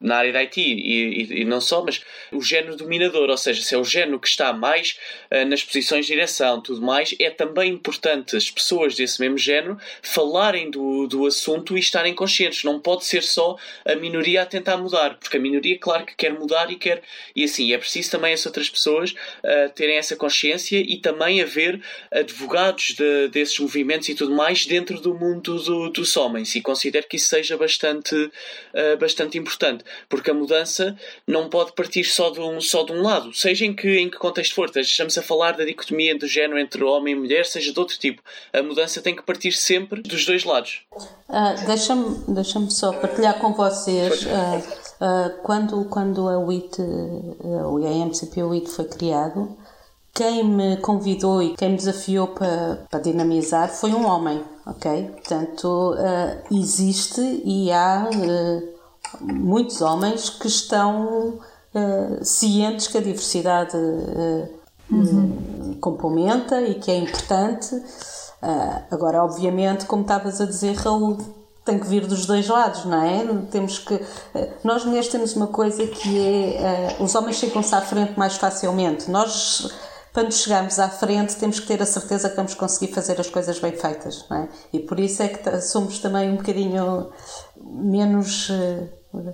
na 0.00 0.16
área 0.16 0.32
da 0.32 0.38
IT 0.40 0.60
e, 0.60 0.72
e, 0.72 1.40
e, 1.40 1.44
não 1.44 1.60
só, 1.60 1.82
mas 1.84 2.00
o 2.30 2.40
género 2.40 2.76
dominador, 2.76 3.28
ou 3.28 3.36
seja, 3.36 3.62
se 3.62 3.74
é 3.74 3.78
o 3.78 3.84
género 3.84 4.20
que 4.20 4.28
está 4.28 4.52
mais 4.52 4.96
uh, 5.32 5.44
nas 5.46 5.64
posições 5.64 6.06
de 6.06 6.12
direção, 6.12 6.60
tudo 6.60 6.80
mais, 6.80 7.14
é 7.18 7.30
também 7.30 7.72
importante 7.72 8.36
as 8.36 8.50
pessoas 8.50 8.94
desse 8.94 9.20
mesmo 9.20 9.38
género 9.38 9.78
falarem 10.02 10.70
do, 10.70 11.06
do 11.06 11.26
assunto 11.26 11.76
e 11.76 11.80
estarem 11.80 12.14
conscientes. 12.14 12.62
Não 12.62 12.78
pode 12.78 13.04
ser 13.04 13.22
só 13.22 13.56
a 13.84 13.94
minoria 13.96 14.42
a 14.42 14.46
tentar 14.46 14.76
mudar, 14.76 15.18
porque 15.18 15.36
a 15.36 15.40
minoria, 15.40 15.78
claro 15.78 16.06
que 16.06 16.14
quer 16.14 16.32
mudar 16.32 16.70
e 16.70 16.76
quer. 16.76 17.02
E 17.34 17.44
assim, 17.44 17.72
é 17.72 17.78
preciso 17.78 18.12
também 18.12 18.32
as 18.32 18.46
outras 18.46 18.70
pessoas 18.70 19.10
uh, 19.12 19.72
terem 19.74 19.96
essa 19.96 20.14
consciência 20.14 20.78
e 20.78 20.98
também 20.98 21.42
haver 21.42 21.80
advogados 22.12 22.94
de, 22.96 23.28
desses 23.28 23.58
movimentos 23.58 24.08
e 24.08 24.14
tudo 24.14 24.34
mais 24.34 24.66
dentro 24.66 25.00
do 25.00 25.14
mundo 25.14 25.58
do, 25.58 25.90
dos 25.90 26.16
homens 26.16 26.43
e 26.54 26.60
considero 26.60 27.06
que 27.08 27.16
isso 27.16 27.28
seja 27.28 27.56
bastante, 27.56 28.14
uh, 28.14 28.98
bastante 28.98 29.38
importante, 29.38 29.84
porque 30.08 30.30
a 30.30 30.34
mudança 30.34 30.96
não 31.26 31.48
pode 31.48 31.72
partir 31.72 32.04
só 32.04 32.30
de 32.30 32.40
um, 32.40 32.60
só 32.60 32.82
de 32.82 32.92
um 32.92 33.02
lado, 33.02 33.32
seja 33.32 33.64
em 33.64 33.74
que, 33.74 33.98
em 33.98 34.10
que 34.10 34.18
contexto 34.18 34.54
for, 34.54 34.70
estamos 34.74 35.16
a 35.16 35.22
falar 35.22 35.52
da 35.52 35.64
dicotomia 35.64 36.18
do 36.18 36.26
género 36.26 36.58
entre 36.58 36.82
homem 36.82 37.14
e 37.14 37.18
mulher, 37.18 37.46
seja 37.46 37.72
de 37.72 37.78
outro 37.78 37.98
tipo, 37.98 38.22
a 38.52 38.62
mudança 38.62 39.00
tem 39.00 39.14
que 39.14 39.22
partir 39.22 39.52
sempre 39.52 40.02
dos 40.02 40.24
dois 40.26 40.44
lados. 40.44 40.82
Uh, 41.28 41.66
Deixa-me 41.66 42.34
deixa 42.34 42.60
só 42.70 42.92
partilhar 42.92 43.38
com 43.38 43.52
vocês. 43.52 44.24
Uh, 44.24 45.42
quando, 45.42 45.84
quando 45.86 46.28
a 46.28 46.38
WIT, 46.38 46.80
o 46.80 47.78
IAMCP 47.78 48.42
WIT 48.42 48.70
foi 48.70 48.84
criado, 48.86 49.56
quem 50.14 50.44
me 50.44 50.76
convidou 50.76 51.42
e 51.42 51.56
quem 51.56 51.70
me 51.70 51.76
desafiou 51.76 52.28
para, 52.28 52.86
para 52.88 53.00
dinamizar 53.00 53.68
foi 53.68 53.92
um 53.92 54.06
homem, 54.06 54.44
ok? 54.66 55.10
Portanto, 55.12 55.94
uh, 55.94 56.54
existe 56.54 57.20
e 57.44 57.70
há 57.70 58.08
uh, 58.08 58.68
muitos 59.20 59.80
homens 59.80 60.30
que 60.30 60.46
estão 60.46 61.38
uh, 61.74 62.24
cientes 62.24 62.88
que 62.88 62.98
a 62.98 63.00
diversidade 63.00 63.76
uhum. 64.90 65.76
complementa 65.80 66.60
e 66.62 66.74
que 66.74 66.90
é 66.90 66.96
importante. 66.96 67.82
agora, 68.90 69.22
obviamente, 69.24 69.86
como 69.86 70.02
estavas 70.02 70.40
a 70.40 70.46
dizer, 70.46 70.76
Raul, 70.76 71.18
tem 71.64 71.78
que 71.78 71.86
vir 71.86 72.06
dos 72.06 72.26
dois 72.26 72.46
lados, 72.46 72.84
não 72.84 73.02
é? 73.02 73.24
Temos 73.50 73.78
que. 73.78 73.98
Nós 74.62 74.84
mulheres 74.84 75.08
temos 75.08 75.34
uma 75.34 75.46
coisa 75.46 75.86
que 75.86 76.58
é. 76.58 76.96
os 77.00 77.14
homens 77.14 77.36
chegam-se 77.36 77.74
à 77.74 77.80
frente 77.80 78.18
mais 78.18 78.36
facilmente. 78.36 79.10
Nós 79.10 79.72
para 80.14 80.22
nos 80.22 80.42
chegarmos 80.42 80.78
à 80.78 80.88
frente, 80.88 81.34
temos 81.34 81.58
que 81.58 81.66
ter 81.66 81.82
a 81.82 81.86
certeza 81.86 82.30
que 82.30 82.36
vamos 82.36 82.54
conseguir 82.54 82.94
fazer 82.94 83.20
as 83.20 83.28
coisas 83.28 83.58
bem 83.58 83.72
feitas, 83.72 84.24
não 84.30 84.36
é? 84.36 84.48
E 84.72 84.78
por 84.78 85.00
isso 85.00 85.24
é 85.24 85.28
que 85.28 85.60
somos 85.60 85.98
também 85.98 86.30
um 86.30 86.36
bocadinho 86.36 87.10
menos 87.60 88.48
uh, 88.48 88.88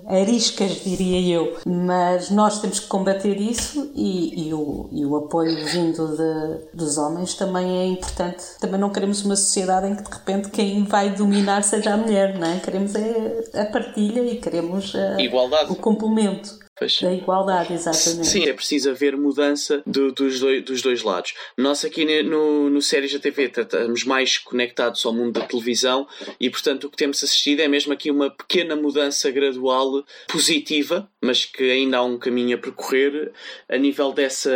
ariscas, 0.06 0.82
diria 0.82 1.36
eu. 1.36 1.58
Mas 1.66 2.30
nós 2.30 2.60
temos 2.62 2.80
que 2.80 2.86
combater 2.86 3.38
isso 3.38 3.92
e, 3.94 4.48
e, 4.48 4.54
o, 4.54 4.88
e 4.90 5.04
o 5.04 5.16
apoio 5.16 5.66
vindo 5.66 6.16
de, 6.16 6.76
dos 6.76 6.96
homens 6.96 7.34
também 7.34 7.78
é 7.78 7.86
importante. 7.86 8.42
Também 8.58 8.80
não 8.80 8.88
queremos 8.88 9.22
uma 9.22 9.36
sociedade 9.36 9.86
em 9.86 9.96
que 9.96 10.02
de 10.02 10.10
repente 10.10 10.48
quem 10.48 10.84
vai 10.84 11.10
dominar 11.10 11.62
seja 11.62 11.92
a 11.92 11.96
mulher, 11.98 12.38
não 12.38 12.46
é? 12.46 12.58
Queremos 12.58 12.94
a, 12.96 13.60
a 13.60 13.66
partilha 13.66 14.22
e 14.22 14.36
queremos 14.36 14.94
a, 14.94 15.20
Igualdade. 15.20 15.70
o 15.70 15.76
complemento. 15.76 16.58
Pois. 16.80 16.98
Da 16.98 17.12
igualdade, 17.12 17.74
exatamente. 17.74 18.26
Sim, 18.26 18.44
é 18.44 18.54
preciso 18.54 18.88
haver 18.88 19.14
mudança 19.14 19.82
do, 19.84 20.12
dos, 20.12 20.40
dois, 20.40 20.64
dos 20.64 20.80
dois 20.80 21.02
lados. 21.02 21.34
Nós 21.54 21.84
aqui 21.84 22.22
no, 22.22 22.70
no 22.70 22.80
Séries 22.80 23.12
da 23.12 23.18
TV 23.18 23.52
estamos 23.54 24.02
mais 24.04 24.38
conectados 24.38 25.04
ao 25.04 25.12
mundo 25.12 25.38
da 25.38 25.46
televisão 25.46 26.08
e, 26.40 26.48
portanto, 26.48 26.84
o 26.84 26.90
que 26.90 26.96
temos 26.96 27.22
assistido 27.22 27.60
é 27.60 27.68
mesmo 27.68 27.92
aqui 27.92 28.10
uma 28.10 28.30
pequena 28.30 28.74
mudança 28.74 29.30
gradual 29.30 30.02
positiva, 30.26 31.06
mas 31.20 31.44
que 31.44 31.70
ainda 31.70 31.98
há 31.98 32.02
um 32.02 32.18
caminho 32.18 32.56
a 32.56 32.58
percorrer 32.58 33.30
a 33.68 33.76
nível 33.76 34.10
dessa 34.14 34.50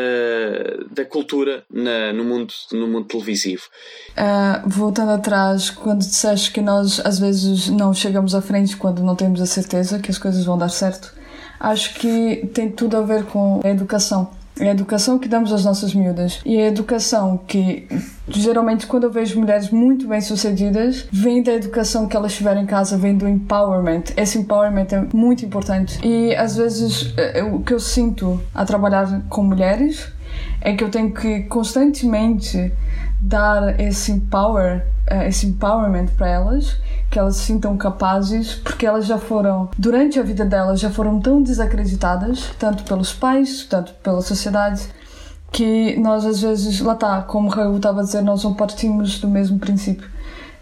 da 0.90 1.04
cultura 1.04 1.62
na, 1.70 2.10
no, 2.14 2.24
mundo, 2.24 2.54
no 2.72 2.88
mundo 2.88 3.06
televisivo. 3.06 3.64
Uh, 4.12 4.66
voltando 4.66 5.10
atrás, 5.10 5.68
quando 5.68 5.98
disseste 5.98 6.52
que 6.52 6.62
nós 6.62 7.00
às 7.04 7.18
vezes 7.18 7.68
não 7.68 7.92
chegamos 7.92 8.34
à 8.34 8.40
frente 8.40 8.78
quando 8.78 9.02
não 9.02 9.14
temos 9.14 9.42
a 9.42 9.46
certeza 9.46 9.98
que 9.98 10.10
as 10.10 10.16
coisas 10.16 10.42
vão 10.46 10.56
dar 10.56 10.70
certo 10.70 11.22
acho 11.64 11.94
que 11.94 12.48
tem 12.52 12.70
tudo 12.70 12.96
a 12.96 13.02
ver 13.02 13.24
com 13.24 13.60
a 13.64 13.68
educação. 13.68 14.28
É 14.58 14.68
a 14.68 14.70
educação 14.70 15.18
que 15.18 15.28
damos 15.28 15.52
às 15.52 15.64
nossas 15.64 15.92
miúdas. 15.94 16.40
E 16.44 16.56
a 16.56 16.68
educação 16.68 17.36
que, 17.36 17.88
geralmente, 18.28 18.86
quando 18.86 19.04
eu 19.04 19.10
vejo 19.10 19.40
mulheres 19.40 19.70
muito 19.70 20.06
bem-sucedidas, 20.06 21.08
vem 21.10 21.42
da 21.42 21.52
educação 21.52 22.06
que 22.06 22.16
elas 22.16 22.34
tiveram 22.34 22.62
em 22.62 22.66
casa, 22.66 22.96
vem 22.96 23.16
do 23.16 23.28
empowerment. 23.28 24.04
Esse 24.16 24.38
empowerment 24.38 24.86
é 24.92 25.08
muito 25.12 25.44
importante. 25.44 25.98
E, 26.06 26.34
às 26.36 26.56
vezes, 26.56 27.12
eh, 27.16 27.42
o 27.42 27.60
que 27.60 27.74
eu 27.74 27.80
sinto 27.80 28.40
a 28.54 28.64
trabalhar 28.64 29.22
com 29.28 29.42
mulheres 29.42 30.06
é 30.60 30.72
que 30.74 30.84
eu 30.84 30.90
tenho 30.90 31.12
que 31.12 31.40
constantemente 31.44 32.72
dar 33.20 33.80
esse 33.80 34.12
empower, 34.12 34.84
esse 35.26 35.46
empowerment 35.46 36.08
para 36.16 36.28
elas 36.28 36.76
que 37.14 37.18
elas 37.20 37.36
se 37.36 37.44
sintam 37.44 37.76
capazes, 37.76 38.54
porque 38.56 38.84
elas 38.84 39.06
já 39.06 39.16
foram, 39.18 39.70
durante 39.78 40.18
a 40.18 40.22
vida 40.24 40.44
delas, 40.44 40.80
já 40.80 40.90
foram 40.90 41.20
tão 41.20 41.40
desacreditadas, 41.40 42.50
tanto 42.58 42.82
pelos 42.82 43.12
pais, 43.12 43.64
tanto 43.70 43.94
pela 44.02 44.20
sociedade, 44.20 44.82
que 45.52 45.96
nós 45.96 46.26
às 46.26 46.42
vezes, 46.42 46.80
lá 46.80 46.94
está, 46.94 47.22
como 47.22 47.48
Raul 47.48 47.76
estava 47.76 48.00
a 48.00 48.02
dizer, 48.02 48.20
nós 48.20 48.42
não 48.42 48.54
partimos 48.54 49.20
do 49.20 49.28
mesmo 49.28 49.60
princípio. 49.60 50.08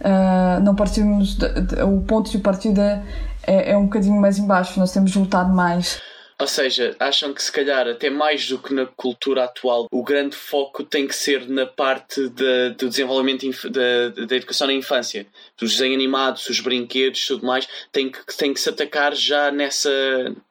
Uh, 0.00 0.60
não 0.62 0.74
partimos, 0.74 1.36
de, 1.36 1.48
de, 1.62 1.82
o 1.82 2.02
ponto 2.02 2.30
de 2.30 2.36
partida 2.36 3.02
é, 3.46 3.72
é 3.72 3.78
um 3.78 3.84
bocadinho 3.84 4.20
mais 4.20 4.38
embaixo, 4.38 4.78
nós 4.78 4.92
temos 4.92 5.16
lutar 5.16 5.48
mais. 5.50 6.02
Ou 6.42 6.48
seja, 6.48 6.96
acham 6.98 7.32
que 7.32 7.40
se 7.40 7.52
calhar 7.52 7.86
até 7.86 8.10
mais 8.10 8.48
do 8.48 8.58
que 8.58 8.74
na 8.74 8.84
cultura 8.84 9.44
atual, 9.44 9.86
o 9.92 10.02
grande 10.02 10.34
foco 10.34 10.82
tem 10.82 11.06
que 11.06 11.14
ser 11.14 11.48
na 11.48 11.66
parte 11.66 12.28
de, 12.30 12.70
do 12.70 12.88
desenvolvimento 12.88 13.70
da, 13.70 14.08
da 14.26 14.34
educação 14.34 14.66
na 14.66 14.72
infância. 14.72 15.24
Dos 15.56 15.70
desenhos 15.70 15.94
animados, 15.94 16.48
os 16.48 16.58
brinquedos, 16.58 17.24
tudo 17.28 17.46
mais, 17.46 17.68
tem 17.92 18.10
que, 18.10 18.18
tem 18.36 18.52
que 18.52 18.58
se 18.58 18.68
atacar 18.68 19.14
já 19.14 19.52
nessa, 19.52 19.88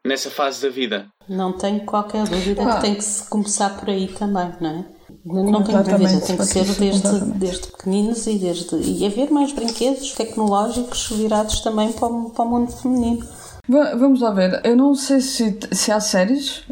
nessa 0.01 0.31
fase 0.31 0.61
da 0.61 0.69
vida. 0.69 1.07
Não 1.27 1.51
tenho 1.57 1.81
qualquer 1.81 2.25
dúvida 2.25 2.63
ah. 2.63 2.75
que 2.75 2.81
tem 2.83 2.95
que 2.95 3.03
se 3.03 3.29
começar 3.29 3.77
por 3.77 3.89
aí 3.89 4.07
também, 4.07 4.49
não 4.61 4.69
é? 4.69 4.85
Não 5.25 5.61
tenho 5.61 5.83
dúvida, 5.83 6.21
tem 6.21 6.37
que 6.37 6.45
ser 6.45 6.63
desde, 6.63 7.19
desde 7.35 7.67
pequeninos 7.67 8.25
e, 8.27 8.37
desde, 8.37 8.77
e 8.77 9.05
haver 9.05 9.29
mais 9.29 9.51
brinquedos 9.51 10.13
tecnológicos 10.13 11.09
virados 11.09 11.59
também 11.59 11.91
para 11.91 12.07
o, 12.07 12.29
para 12.29 12.45
o 12.45 12.49
mundo 12.49 12.71
feminino. 12.71 13.40
Vamos 13.67 14.21
lá 14.21 14.31
ver, 14.31 14.59
eu 14.63 14.75
não 14.75 14.95
sei 14.95 15.21
se, 15.21 15.57
se 15.71 15.91
há 15.91 15.99
séries 15.99 16.63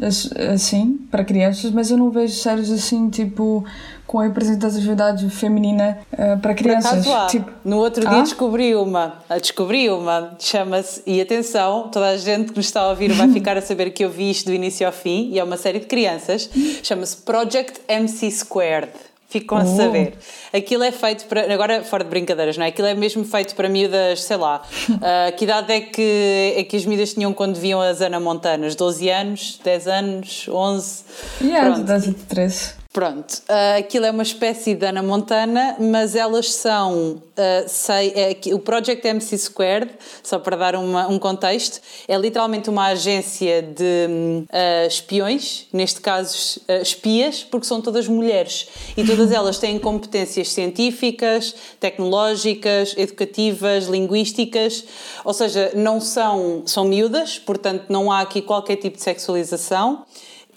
assim 0.52 0.98
para 1.10 1.24
crianças, 1.24 1.70
mas 1.70 1.90
eu 1.90 1.96
não 1.96 2.10
vejo 2.10 2.34
séries 2.34 2.70
assim 2.70 3.08
tipo 3.08 3.64
com 4.10 4.18
a 4.18 4.24
representatividade 4.24 5.30
feminina 5.30 5.98
uh, 6.12 6.36
para 6.40 6.52
crianças. 6.52 7.06
Por 7.06 7.26
tipo, 7.28 7.48
no 7.64 7.76
outro 7.76 8.00
dia 8.00 8.18
ah? 8.18 8.22
descobri 8.22 8.74
uma, 8.74 9.20
descobri 9.40 9.88
uma, 9.88 10.36
chama-se, 10.40 11.00
e 11.06 11.20
atenção, 11.20 11.88
toda 11.92 12.08
a 12.08 12.16
gente 12.16 12.50
que 12.50 12.56
nos 12.56 12.66
está 12.66 12.80
a 12.80 12.88
ouvir 12.88 13.12
vai 13.12 13.28
ficar 13.32 13.56
a 13.56 13.62
saber 13.62 13.90
que 13.90 14.04
eu 14.04 14.10
vi 14.10 14.28
isto 14.28 14.46
do 14.46 14.52
início 14.52 14.84
ao 14.84 14.92
fim, 14.92 15.30
e 15.30 15.38
é 15.38 15.44
uma 15.44 15.56
série 15.56 15.78
de 15.78 15.86
crianças, 15.86 16.50
chama-se 16.82 17.18
Project 17.18 17.82
MC 17.86 18.32
Squared. 18.32 18.90
Ficam 19.30 19.58
a 19.58 19.62
oh. 19.62 19.76
saber. 19.76 20.14
Aquilo 20.52 20.82
é 20.82 20.90
feito 20.90 21.26
para. 21.26 21.54
Agora, 21.54 21.84
fora 21.84 22.02
de 22.02 22.10
brincadeiras, 22.10 22.58
não 22.58 22.64
é? 22.64 22.68
Aquilo 22.68 22.88
é 22.88 22.94
mesmo 22.94 23.24
feito 23.24 23.54
para 23.54 23.68
miúdas, 23.68 24.24
sei 24.24 24.36
lá. 24.36 24.60
Uh, 24.88 25.32
que 25.38 25.44
idade 25.44 25.72
é 25.72 25.80
que, 25.80 26.54
é 26.56 26.64
que 26.64 26.76
as 26.76 26.84
miúdas 26.84 27.14
tinham 27.14 27.32
quando 27.32 27.54
viam 27.54 27.80
as 27.80 28.00
Ana 28.00 28.18
Montanas? 28.18 28.74
12 28.74 29.08
anos? 29.08 29.60
10 29.62 29.86
anos? 29.86 30.48
11? 30.48 31.04
Yeah, 31.42 31.74
Pronto. 31.74 31.86
12 31.86 32.12
13. 32.12 32.79
Pronto, 32.92 33.34
uh, 33.48 33.78
aquilo 33.78 34.04
é 34.04 34.10
uma 34.10 34.24
espécie 34.24 34.74
de 34.74 34.84
Ana 34.84 35.00
Montana, 35.00 35.76
mas 35.78 36.16
elas 36.16 36.52
são, 36.52 37.22
uh, 37.22 37.68
sei, 37.68 38.12
é, 38.16 38.52
o 38.52 38.58
Project 38.58 39.06
MC 39.06 39.38
Squared, 39.38 39.92
só 40.24 40.40
para 40.40 40.56
dar 40.56 40.74
uma, 40.74 41.06
um 41.06 41.16
contexto, 41.16 41.80
é 42.08 42.16
literalmente 42.16 42.68
uma 42.68 42.86
agência 42.86 43.62
de 43.62 44.08
uh, 44.42 44.88
espiões, 44.88 45.68
neste 45.72 46.00
caso 46.00 46.60
espias, 46.82 47.44
porque 47.44 47.64
são 47.64 47.80
todas 47.80 48.08
mulheres. 48.08 48.66
E 48.96 49.04
todas 49.04 49.30
elas 49.30 49.56
têm 49.56 49.78
competências 49.78 50.48
científicas, 50.48 51.54
tecnológicas, 51.78 52.96
educativas, 52.98 53.86
linguísticas, 53.86 54.84
ou 55.24 55.32
seja, 55.32 55.70
não 55.76 56.00
são, 56.00 56.64
são 56.66 56.84
miúdas, 56.84 57.38
portanto 57.38 57.84
não 57.88 58.10
há 58.10 58.20
aqui 58.20 58.42
qualquer 58.42 58.74
tipo 58.74 58.96
de 58.96 59.02
sexualização 59.04 60.04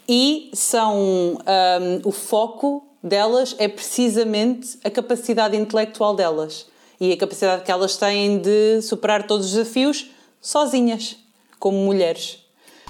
e 0.08 0.50
são 0.52 0.98
um, 0.98 2.00
o 2.04 2.12
foco 2.12 2.86
delas 3.02 3.54
é 3.58 3.68
precisamente 3.68 4.78
a 4.82 4.90
capacidade 4.90 5.56
intelectual 5.56 6.14
delas 6.14 6.66
e 7.00 7.12
a 7.12 7.16
capacidade 7.16 7.62
que 7.62 7.70
elas 7.70 7.96
têm 7.96 8.38
de 8.38 8.80
superar 8.82 9.26
todos 9.26 9.46
os 9.46 9.52
desafios 9.52 10.10
sozinhas, 10.40 11.16
como 11.58 11.78
mulheres. 11.78 12.38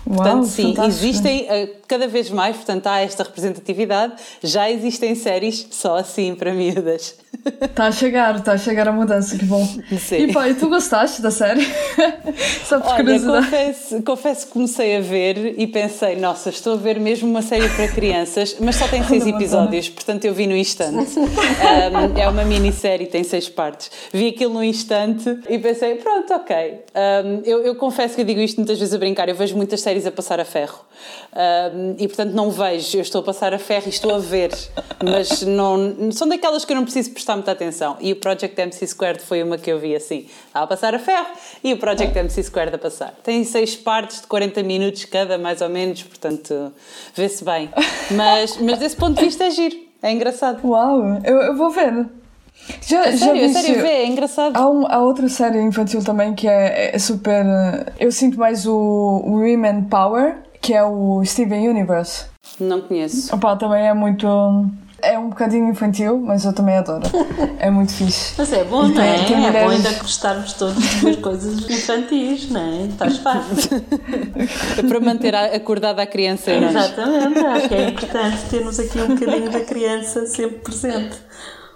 Uau, 0.06 0.16
portanto, 0.16 0.46
sim, 0.46 0.74
fantástico. 0.74 1.06
existem 1.06 1.46
eh, 1.48 1.76
cada 1.88 2.06
vez 2.06 2.30
mais, 2.30 2.56
portanto, 2.56 2.86
há 2.86 3.00
esta 3.00 3.22
representatividade. 3.22 4.14
Já 4.42 4.70
existem 4.70 5.14
séries 5.14 5.66
só 5.70 5.96
assim 5.96 6.34
para 6.34 6.52
miúdas. 6.52 7.16
Está 7.60 7.86
a 7.86 7.92
chegar, 7.92 8.36
está 8.36 8.52
a 8.52 8.58
chegar 8.58 8.88
a 8.88 8.92
mudança, 8.92 9.36
que 9.36 9.44
bom. 9.44 9.64
Sim. 9.98 10.16
E 10.16 10.50
e 10.50 10.54
tu 10.54 10.68
gostaste 10.68 11.22
da 11.22 11.30
série? 11.30 11.66
Só 12.64 12.80
por 12.80 12.92
Olha, 12.92 13.20
confesso, 13.20 14.02
confesso 14.02 14.46
que 14.46 14.52
comecei 14.52 14.96
a 14.96 15.00
ver 15.00 15.54
e 15.58 15.66
pensei, 15.66 16.16
nossa, 16.16 16.50
estou 16.50 16.74
a 16.74 16.76
ver 16.76 17.00
mesmo 17.00 17.28
uma 17.28 17.42
série 17.42 17.68
para 17.68 17.88
crianças, 17.88 18.56
mas 18.60 18.76
só 18.76 18.86
tem 18.88 19.02
seis 19.04 19.26
episódios, 19.26 19.88
portanto 19.88 20.24
eu 20.24 20.34
vi 20.34 20.46
no 20.46 20.56
instante. 20.56 21.18
Um, 21.18 22.18
é 22.18 22.28
uma 22.28 22.44
minissérie, 22.44 23.06
tem 23.06 23.24
seis 23.24 23.48
partes. 23.48 23.90
Vi 24.12 24.28
aquilo 24.28 24.54
no 24.54 24.64
instante 24.64 25.38
e 25.48 25.58
pensei, 25.58 25.96
pronto, 25.96 26.32
ok. 26.32 26.56
Um, 26.94 27.42
eu, 27.44 27.62
eu 27.62 27.74
confesso 27.76 28.14
que 28.14 28.20
eu 28.20 28.24
digo 28.24 28.40
isto 28.40 28.56
muitas 28.56 28.78
vezes 28.78 28.94
a 28.94 28.98
brincar, 28.98 29.28
eu 29.28 29.34
vejo 29.34 29.56
muitas 29.56 29.80
séries 29.80 30.06
a 30.06 30.10
passar 30.10 30.40
a 30.40 30.44
ferro. 30.44 30.80
Um, 31.32 31.96
e 31.98 32.06
portanto 32.06 32.32
não 32.32 32.50
vejo, 32.50 32.96
eu 32.96 33.02
estou 33.02 33.20
a 33.20 33.24
passar 33.24 33.52
a 33.52 33.58
ferro 33.58 33.84
e 33.86 33.90
estou 33.90 34.14
a 34.14 34.18
ver, 34.18 34.50
mas 35.02 35.42
não, 35.42 36.12
são 36.12 36.28
daquelas 36.28 36.64
que 36.64 36.72
eu 36.72 36.76
não 36.76 36.84
preciso 36.84 37.10
prestar 37.24 37.36
muita 37.36 37.52
atenção. 37.52 37.96
E 38.00 38.12
o 38.12 38.16
Project 38.16 38.60
MC 38.60 38.86
Squared 38.86 39.22
foi 39.22 39.42
uma 39.42 39.56
que 39.56 39.72
eu 39.72 39.78
vi 39.78 39.96
assim, 39.96 40.26
a 40.52 40.66
passar 40.66 40.94
a 40.94 40.98
ferro 40.98 41.26
e 41.62 41.72
o 41.72 41.78
Project 41.78 42.16
MC 42.16 42.42
Squared 42.42 42.76
a 42.76 42.78
passar. 42.78 43.14
Tem 43.22 43.42
seis 43.44 43.74
partes 43.74 44.20
de 44.20 44.26
40 44.26 44.62
minutos 44.62 45.06
cada, 45.06 45.38
mais 45.38 45.62
ou 45.62 45.70
menos, 45.70 46.02
portanto 46.02 46.72
vê-se 47.14 47.42
bem. 47.42 47.70
Mas, 48.10 48.58
mas 48.58 48.78
desse 48.78 48.96
ponto 48.96 49.18
de 49.18 49.24
vista 49.24 49.44
é 49.44 49.50
giro, 49.50 49.76
é 50.02 50.12
engraçado. 50.12 50.66
Uau, 50.68 51.00
eu, 51.24 51.36
eu 51.36 51.56
vou 51.56 51.70
ver. 51.70 52.06
Já, 52.86 53.04
sério, 53.16 53.18
já 53.18 53.58
a 53.58 53.62
sério, 53.62 53.82
vê, 53.82 53.88
é 53.88 54.06
engraçado. 54.06 54.56
Há, 54.56 54.70
um, 54.70 54.86
há 54.86 54.98
outra 54.98 55.28
série 55.28 55.60
infantil 55.60 56.04
também 56.04 56.34
que 56.34 56.46
é, 56.46 56.94
é 56.94 56.98
super. 56.98 57.44
Eu 57.98 58.12
sinto 58.12 58.38
mais 58.38 58.66
o 58.66 59.22
Women 59.24 59.84
Power, 59.84 60.36
que 60.60 60.74
é 60.74 60.84
o 60.84 61.24
Steven 61.24 61.68
Universe. 61.68 62.26
Não 62.60 62.82
conheço. 62.82 63.34
Opa, 63.34 63.56
também 63.56 63.86
é 63.86 63.94
muito. 63.94 64.26
É 65.04 65.18
um 65.18 65.28
bocadinho 65.28 65.68
infantil, 65.70 66.18
mas 66.18 66.44
eu 66.44 66.52
também 66.52 66.76
adoro. 66.76 67.02
É 67.58 67.70
muito 67.70 67.92
fixe. 67.92 68.34
Mas 68.38 68.52
é 68.52 68.64
bom, 68.64 68.88
não 68.88 69.02
é? 69.02 69.24
Tem, 69.24 69.36
mulheres... 69.36 69.56
É 69.56 69.64
bom 69.64 69.70
ainda 69.70 69.92
gostarmos 69.92 70.52
todos 70.54 70.82
de 70.82 70.96
ver 70.96 71.20
coisas 71.20 71.68
infantis, 71.68 72.50
não 72.50 72.60
é? 72.60 72.88
Faz 72.96 73.18
parte. 73.18 73.68
É 74.78 74.82
para 74.86 75.00
manter 75.00 75.34
acordada 75.34 76.02
a 76.02 76.06
criança 76.06 76.58
nós. 76.58 76.70
Exatamente, 76.70 77.38
acho 77.38 77.68
que 77.68 77.74
é 77.74 77.88
importante 77.88 78.36
termos 78.50 78.80
aqui 78.80 78.98
um 78.98 79.08
bocadinho 79.08 79.50
da 79.50 79.60
criança 79.60 80.26
sempre 80.26 80.58
presente. 80.58 81.16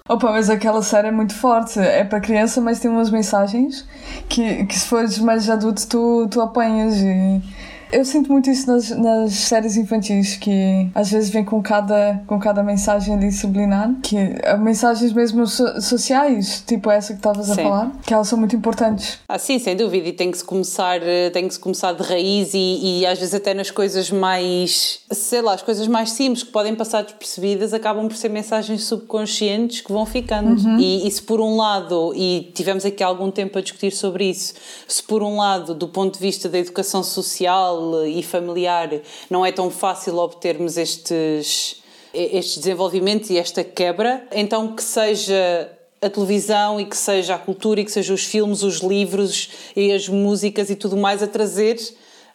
Opa, 0.08 0.32
mas 0.32 0.48
aquela 0.48 0.80
série 0.82 1.08
é 1.08 1.10
muito 1.10 1.34
forte. 1.34 1.78
É 1.78 2.02
para 2.02 2.18
criança, 2.18 2.62
mas 2.62 2.80
tem 2.80 2.90
umas 2.90 3.10
mensagens 3.10 3.86
que, 4.26 4.64
que 4.64 4.78
se 4.78 4.86
fores 4.86 5.18
mais 5.18 5.50
adulto 5.50 5.86
tu, 5.86 6.28
tu 6.30 6.40
apanhas 6.40 6.96
e 6.96 7.42
eu 7.90 8.04
sinto 8.04 8.30
muito 8.30 8.50
isso 8.50 8.66
nas, 8.70 8.90
nas 8.90 9.32
séries 9.32 9.76
infantis, 9.76 10.36
que 10.36 10.88
às 10.94 11.10
vezes 11.10 11.30
vem 11.30 11.44
com 11.44 11.62
cada, 11.62 12.22
com 12.26 12.38
cada 12.38 12.62
mensagem 12.62 13.14
ali 13.14 13.32
sublinar, 13.32 13.90
que 14.02 14.16
mensagens 14.58 15.12
mesmo 15.12 15.46
so, 15.46 15.80
sociais, 15.80 16.62
tipo 16.66 16.90
essa 16.90 17.12
que 17.12 17.18
estavas 17.18 17.50
a 17.50 17.54
falar, 17.54 17.92
que 18.04 18.12
elas 18.12 18.28
são 18.28 18.38
muito 18.38 18.54
importantes. 18.54 19.18
Ah, 19.28 19.38
sim, 19.38 19.58
sem 19.58 19.76
dúvida, 19.76 20.08
e 20.08 20.12
tem 20.12 20.30
que 20.30 20.38
se 20.38 20.44
começar, 20.44 21.00
eh, 21.02 21.30
tem 21.30 21.46
que 21.48 21.54
se 21.54 21.60
começar 21.60 21.92
de 21.92 22.02
raiz 22.02 22.52
e, 22.54 23.00
e 23.00 23.06
às 23.06 23.18
vezes 23.18 23.34
até 23.34 23.54
nas 23.54 23.70
coisas 23.70 24.10
mais, 24.10 25.00
sei 25.18 25.42
lá, 25.42 25.54
as 25.54 25.62
coisas 25.62 25.86
mais 25.86 26.10
simples 26.10 26.42
que 26.42 26.50
podem 26.50 26.74
passar 26.74 27.02
despercebidas 27.02 27.74
acabam 27.74 28.08
por 28.08 28.16
ser 28.16 28.28
mensagens 28.28 28.84
subconscientes 28.84 29.80
que 29.80 29.92
vão 29.92 30.06
ficando. 30.06 30.60
Uhum. 30.60 30.78
E, 30.78 31.06
e 31.06 31.10
se 31.10 31.22
por 31.22 31.40
um 31.40 31.56
lado, 31.56 32.12
e 32.14 32.50
tivemos 32.54 32.84
aqui 32.84 33.02
algum 33.02 33.30
tempo 33.30 33.58
a 33.58 33.60
discutir 33.60 33.92
sobre 33.92 34.30
isso, 34.30 34.54
se 34.86 35.02
por 35.02 35.22
um 35.22 35.36
lado, 35.36 35.74
do 35.74 35.88
ponto 35.88 36.14
de 36.14 36.20
vista 36.20 36.48
da 36.48 36.58
educação 36.58 37.02
social, 37.02 38.06
e 38.06 38.22
familiar 38.22 38.90
não 39.30 39.44
é 39.44 39.52
tão 39.52 39.70
fácil 39.70 40.16
obtermos 40.16 40.76
estes, 40.76 41.76
estes 42.12 42.58
desenvolvimentos 42.58 43.30
e 43.30 43.36
esta 43.36 43.62
quebra, 43.62 44.26
então 44.32 44.74
que 44.74 44.82
seja 44.82 45.70
a 46.00 46.08
televisão 46.08 46.80
e 46.80 46.84
que 46.84 46.96
seja 46.96 47.34
a 47.34 47.38
cultura 47.38 47.80
e 47.80 47.84
que 47.84 47.90
sejam 47.90 48.14
os 48.14 48.24
filmes, 48.24 48.62
os 48.62 48.78
livros 48.78 49.50
e 49.74 49.92
as 49.92 50.08
músicas 50.08 50.70
e 50.70 50.76
tudo 50.76 50.96
mais 50.96 51.22
a 51.22 51.26
trazer 51.26 51.76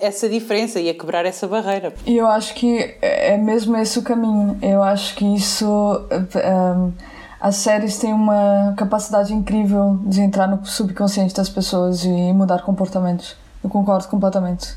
essa 0.03 0.27
diferença 0.27 0.79
e 0.79 0.89
a 0.89 0.93
quebrar 0.93 1.25
essa 1.25 1.47
barreira. 1.47 1.93
E 2.05 2.17
eu 2.17 2.27
acho 2.27 2.53
que 2.53 2.95
é 3.01 3.37
mesmo 3.37 3.75
esse 3.77 3.97
o 3.99 4.03
caminho. 4.03 4.57
Eu 4.61 4.83
acho 4.83 5.15
que 5.15 5.25
isso. 5.25 5.65
Um, 5.65 6.91
as 7.39 7.57
séries 7.57 7.97
têm 7.97 8.13
uma 8.13 8.73
capacidade 8.77 9.33
incrível 9.33 9.99
de 10.05 10.21
entrar 10.21 10.47
no 10.47 10.65
subconsciente 10.65 11.33
das 11.33 11.49
pessoas 11.49 12.05
e 12.05 12.09
mudar 12.09 12.61
comportamentos. 12.63 13.35
Eu 13.61 13.69
concordo 13.69 14.07
completamente. 14.07 14.75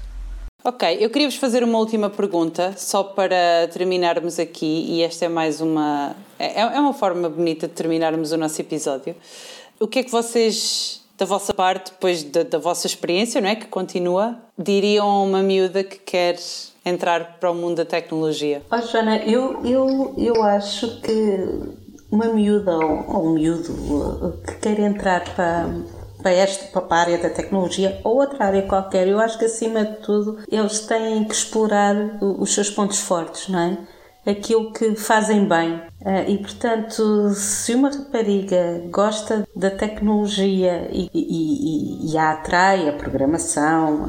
Ok, 0.65 0.99
eu 1.01 1.09
queria 1.11 1.29
vos 1.29 1.37
fazer 1.37 1.63
uma 1.63 1.79
última 1.79 2.11
pergunta, 2.11 2.75
só 2.77 3.05
para 3.05 3.69
terminarmos 3.73 4.41
aqui, 4.41 4.85
e 4.89 5.03
esta 5.03 5.27
é 5.27 5.29
mais 5.29 5.61
uma. 5.61 6.17
É, 6.41 6.61
é 6.61 6.81
uma 6.81 6.93
forma 6.93 7.29
bonita 7.29 7.69
de 7.69 7.73
terminarmos 7.75 8.33
o 8.33 8.37
nosso 8.37 8.61
episódio. 8.61 9.15
O 9.79 9.87
que 9.87 10.01
é 10.01 10.03
que 10.03 10.11
vocês, 10.11 11.06
da 11.17 11.25
vossa 11.25 11.55
parte, 11.55 11.91
depois 11.93 12.23
da, 12.23 12.43
da 12.43 12.59
vossa 12.59 12.87
experiência, 12.87 13.41
não 13.41 13.49
é? 13.49 13.57
Que 13.57 13.67
continua, 13.67 14.37
diriam 14.59 15.09
a 15.09 15.23
uma 15.23 15.43
miúda 15.43 15.83
que 15.83 15.99
quer 15.99 16.37
entrar 16.85 17.39
para 17.39 17.51
o 17.51 17.55
mundo 17.55 17.77
da 17.77 17.85
tecnologia? 17.85 18.63
Oh, 18.71 18.81
Joana, 18.81 19.17
eu, 19.19 19.65
eu, 19.65 20.15
eu 20.17 20.43
acho 20.43 21.01
que 21.01 21.87
uma 22.11 22.27
miúda 22.27 22.77
ou, 22.77 23.05
ou 23.09 23.27
um 23.29 23.33
miúdo 23.35 24.41
que 24.47 24.55
quer 24.57 24.79
entrar 24.79 25.25
para 25.35 25.69
para 26.23 26.31
esta 26.33 26.81
para 26.81 26.97
a 26.97 27.01
área 27.01 27.19
da 27.19 27.31
tecnologia 27.31 28.01
ou 28.03 28.17
outra 28.17 28.47
área 28.47 28.63
qualquer, 28.63 29.07
eu 29.07 29.21
acho 29.21 29.39
que 29.39 29.45
acima 29.45 29.85
de 29.85 29.97
tudo 29.99 30.39
eles 30.51 30.81
têm 30.81 31.25
que 31.25 31.33
explorar 31.33 31.95
os 32.21 32.53
seus 32.53 32.69
pontos 32.69 32.99
fortes, 32.99 33.49
não 33.49 33.61
é? 33.61 33.79
Aquilo 34.27 34.73
que 34.73 34.97
fazem 34.97 35.47
bem. 35.47 35.81
Eh, 36.05 36.31
e 36.33 36.39
portanto, 36.39 37.31
se 37.31 37.75
uma 37.75 37.91
rapariga 37.91 38.83
gosta 38.91 39.47
da 39.55 39.71
tecnologia 39.71 40.89
e, 40.91 41.09
e, 41.15 42.13
e, 42.13 42.19
a 42.19 42.33
atrai 42.33 42.89
a 42.89 42.93
programação, 42.93 44.07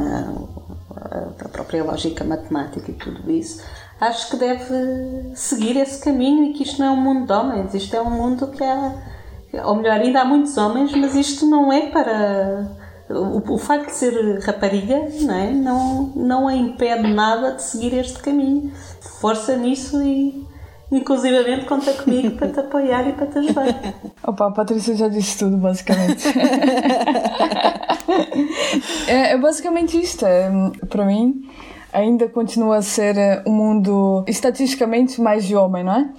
a, 0.96 1.46
a 1.46 1.50
própria 1.50 1.84
lógica 1.84 2.24
matemática 2.24 2.90
e 2.90 2.96
tudo 2.96 3.30
isso, 3.30 3.64
acho 4.02 4.30
que 4.32 4.38
deve 4.38 5.36
seguir 5.36 5.78
esse 5.78 6.04
caminho 6.04 6.46
e 6.46 6.54
que 6.54 6.64
isto 6.64 6.80
não 6.80 6.88
é 6.88 6.92
um 6.92 7.02
mundo 7.02 7.28
de 7.28 7.34
homens, 7.34 7.74
isto 7.74 7.96
é 7.96 8.02
um 8.02 8.10
mundo 8.10 8.48
que 8.48 8.64
há 8.64 8.94
ou 9.64 9.76
melhor, 9.76 10.00
ainda 10.00 10.22
há 10.22 10.26
muitos 10.26 10.58
homens, 10.58 10.92
mas 10.94 11.16
isto 11.16 11.46
não 11.46 11.72
é 11.72 11.90
para. 11.90 12.77
O, 13.10 13.54
o 13.54 13.58
facto 13.58 13.88
de 13.88 13.94
ser 13.94 14.40
rapariga 14.40 15.10
não, 15.22 15.34
é? 15.34 15.52
não, 15.52 16.12
não 16.16 16.48
a 16.48 16.56
impede 16.56 17.08
nada 17.08 17.54
de 17.54 17.64
seguir 17.64 17.94
este 17.98 18.20
caminho. 18.20 18.72
Força 19.20 19.56
nisso 19.56 20.02
e, 20.02 20.46
inclusivamente 20.92 21.66
conta 21.66 21.94
comigo 21.94 22.38
para 22.38 22.50
te 22.50 22.60
apoiar 22.60 23.08
e 23.08 23.14
para 23.14 23.28
te 23.28 23.38
ajudar. 23.40 23.68
Opa, 24.24 24.48
a 24.48 24.52
Patrícia 24.52 24.96
já 24.96 25.08
disse 25.08 25.40
tudo, 25.40 25.58
basicamente. 25.58 26.28
é, 29.08 29.34
é, 29.34 29.38
basicamente 29.38 30.00
isto. 30.02 30.26
É, 30.26 30.50
para 30.90 31.06
mim, 31.06 31.50
ainda 31.92 32.28
continua 32.28 32.78
a 32.78 32.82
ser 32.82 33.16
um 33.46 33.52
mundo 33.52 34.24
estatisticamente 34.28 35.22
mais 35.22 35.46
de 35.46 35.56
homem, 35.56 35.84
não 35.84 35.94
é? 35.94 36.10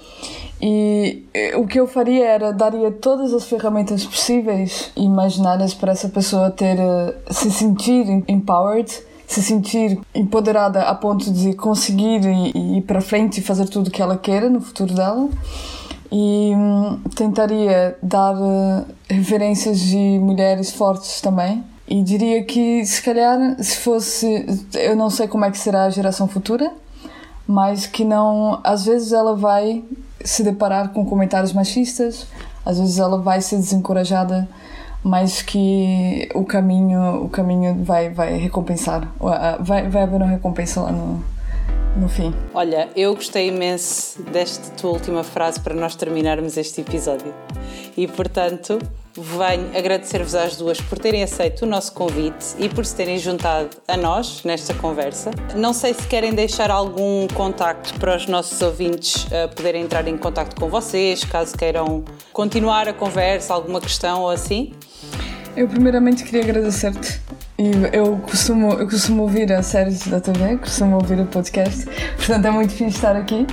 E 0.61 1.25
eh, 1.33 1.57
o 1.57 1.67
que 1.67 1.79
eu 1.79 1.87
faria 1.87 2.27
era 2.27 2.53
daria 2.53 2.91
todas 2.91 3.33
as 3.33 3.45
ferramentas 3.45 4.05
possíveis 4.05 4.91
e 4.97 5.05
imaginárias 5.05 5.73
para 5.73 5.93
essa 5.93 6.09
pessoa 6.09 6.51
ter 6.51 6.79
eh, 6.79 7.15
se 7.31 7.51
sentir 7.51 8.25
empowered, 8.27 8.91
se 9.27 9.43
sentir 9.43 10.01
empoderada 10.15 10.83
a 10.83 10.95
ponto 10.95 11.31
de 11.33 11.55
conseguir 11.55 12.23
ir 12.25 12.83
para 12.83 13.01
frente 13.01 13.39
e 13.39 13.43
fazer 13.43 13.69
tudo 13.69 13.89
o 13.89 13.91
que 13.91 14.03
ela 14.03 14.17
queira 14.17 14.51
no 14.51 14.61
futuro 14.61 14.93
dela. 14.95 15.29
E 16.11 16.53
hum, 16.57 16.99
tentaria 17.15 17.97
dar 18.03 18.35
referências 19.09 19.79
de 19.79 20.19
mulheres 20.19 20.73
fortes 20.73 21.21
também. 21.21 21.63
E 21.91 22.03
diria 22.03 22.45
que, 22.45 22.85
se 22.85 23.03
calhar, 23.03 23.57
se 23.63 23.77
fosse. 23.79 24.45
Eu 24.75 24.95
não 24.95 25.09
sei 25.09 25.27
como 25.27 25.45
é 25.47 25.51
que 25.51 25.57
será 25.57 25.85
a 25.85 25.91
geração 25.91 26.29
futura, 26.29 26.71
mas 27.47 27.87
que 27.87 28.05
não. 28.05 28.61
Às 28.63 28.85
vezes 28.85 29.13
ela 29.13 29.35
vai 29.35 29.83
se 30.23 30.43
deparar 30.43 30.91
com 30.91 31.07
comentários 31.07 31.53
machistas, 31.55 32.27
às 32.65 32.79
vezes 32.79 32.99
ela 32.99 33.19
vai 33.19 33.41
ser 33.41 33.57
desencorajada, 33.57 34.47
mas 35.03 35.41
que 35.41 36.29
o 36.35 36.45
caminho, 36.45 37.25
o 37.25 37.29
caminho 37.31 37.83
vai, 37.83 38.11
vai 38.11 38.37
recompensar, 38.37 39.09
vai, 39.61 39.89
vai 39.89 40.03
haver 40.03 40.17
uma 40.17 40.27
recompensa 40.27 40.83
lá 40.83 40.93
no, 40.93 41.25
no 41.99 42.09
fim. 42.09 42.33
Olha, 42.55 42.89
eu 42.95 43.15
gostei 43.15 43.49
imenso 43.49 44.23
desta 44.23 44.71
tua 44.77 44.93
última 44.93 45.25
frase 45.25 45.61
para 45.61 45.75
nós 45.75 45.95
terminarmos 45.95 46.57
este 46.57 46.81
episódio. 46.81 47.35
E 47.97 48.07
portanto, 48.07 48.79
venho 49.15 49.77
agradecer-vos 49.77 50.35
às 50.35 50.57
duas 50.57 50.81
por 50.81 50.99
terem 50.99 51.23
aceito 51.23 51.63
o 51.63 51.67
nosso 51.67 51.93
convite 51.93 52.55
e 52.59 52.69
por 52.69 52.87
se 52.87 52.95
terem 52.95 53.19
juntado 53.19 53.71
a 53.87 53.97
nós 53.97 54.45
nesta 54.45 54.73
conversa. 54.75 55.31
Não 55.57 55.73
sei 55.73 55.93
se 55.93 56.07
querem 56.07 56.33
deixar 56.33 56.71
algum 56.71 57.27
contacto 57.29 57.99
para 57.99 58.17
os 58.17 58.27
nossos 58.27 58.61
ouvintes 58.63 59.25
uh, 59.25 59.55
poderem 59.55 59.83
entrar 59.83 60.07
em 60.07 60.17
contacto 60.17 60.61
com 60.61 60.69
vocês, 60.69 61.25
caso 61.25 61.57
queiram 61.57 62.05
continuar 62.33 62.87
a 62.89 62.93
conversa, 62.93 63.53
alguma 63.53 63.81
questão 63.81 64.23
ou 64.23 64.31
assim. 64.31 64.73
Eu 65.57 65.67
primeiramente 65.67 66.23
queria 66.23 66.43
agradecer-te. 66.43 67.21
Eu 67.93 68.19
costumo, 68.19 68.75
eu 68.75 68.87
costumo 68.87 69.23
ouvir 69.23 69.53
as 69.53 69.67
séries 69.67 70.07
da 70.07 70.21
TV, 70.21 70.59
costumo 70.59 70.95
ouvir 70.95 71.19
o 71.19 71.27
podcast, 71.27 71.87
portanto 72.17 72.45
é 72.45 72.51
muito 72.53 72.73
fixe 72.73 72.95
estar 72.95 73.17
aqui. 73.17 73.45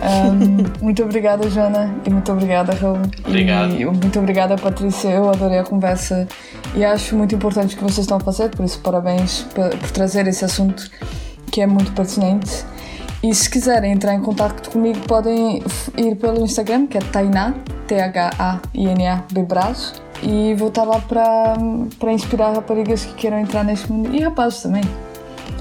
Um, 0.00 0.64
muito 0.82 1.02
obrigada, 1.02 1.50
Joana, 1.50 1.94
e 2.06 2.10
muito 2.10 2.32
obrigada, 2.32 2.72
Raul. 2.72 3.02
Obrigado. 3.26 3.74
E 3.74 3.84
muito 3.84 4.18
obrigada, 4.18 4.56
Patrícia. 4.56 5.10
Eu 5.10 5.28
adorei 5.28 5.58
a 5.58 5.62
conversa 5.62 6.26
e 6.74 6.82
acho 6.82 7.14
muito 7.16 7.34
importante 7.34 7.74
o 7.74 7.78
que 7.78 7.84
vocês 7.84 7.98
estão 7.98 8.16
a 8.16 8.20
fazer, 8.20 8.48
por 8.48 8.64
isso, 8.64 8.80
parabéns 8.80 9.42
por, 9.54 9.68
por 9.76 9.90
trazer 9.90 10.26
esse 10.26 10.42
assunto 10.42 10.90
que 11.50 11.60
é 11.60 11.66
muito 11.66 11.92
pertinente. 11.92 12.64
E 13.22 13.34
se 13.34 13.50
quiserem 13.50 13.92
entrar 13.92 14.14
em 14.14 14.22
contato 14.22 14.70
comigo, 14.70 15.00
podem 15.00 15.62
ir 15.98 16.14
pelo 16.14 16.42
Instagram, 16.44 16.86
que 16.86 16.96
é 16.96 17.00
Tainá, 17.00 17.54
T-H-A-I-N-A, 17.86 19.24
Bebraz. 19.30 20.03
E 20.26 20.54
vou 20.54 20.68
estar 20.68 20.84
lá 20.84 20.98
para, 21.00 22.12
inspirar 22.12 22.54
raparigas 22.54 23.04
que 23.04 23.12
queiram 23.14 23.38
entrar 23.38 23.62
neste 23.62 23.92
mundo 23.92 24.14
e 24.14 24.20
rapazes 24.20 24.62
também. 24.62 24.82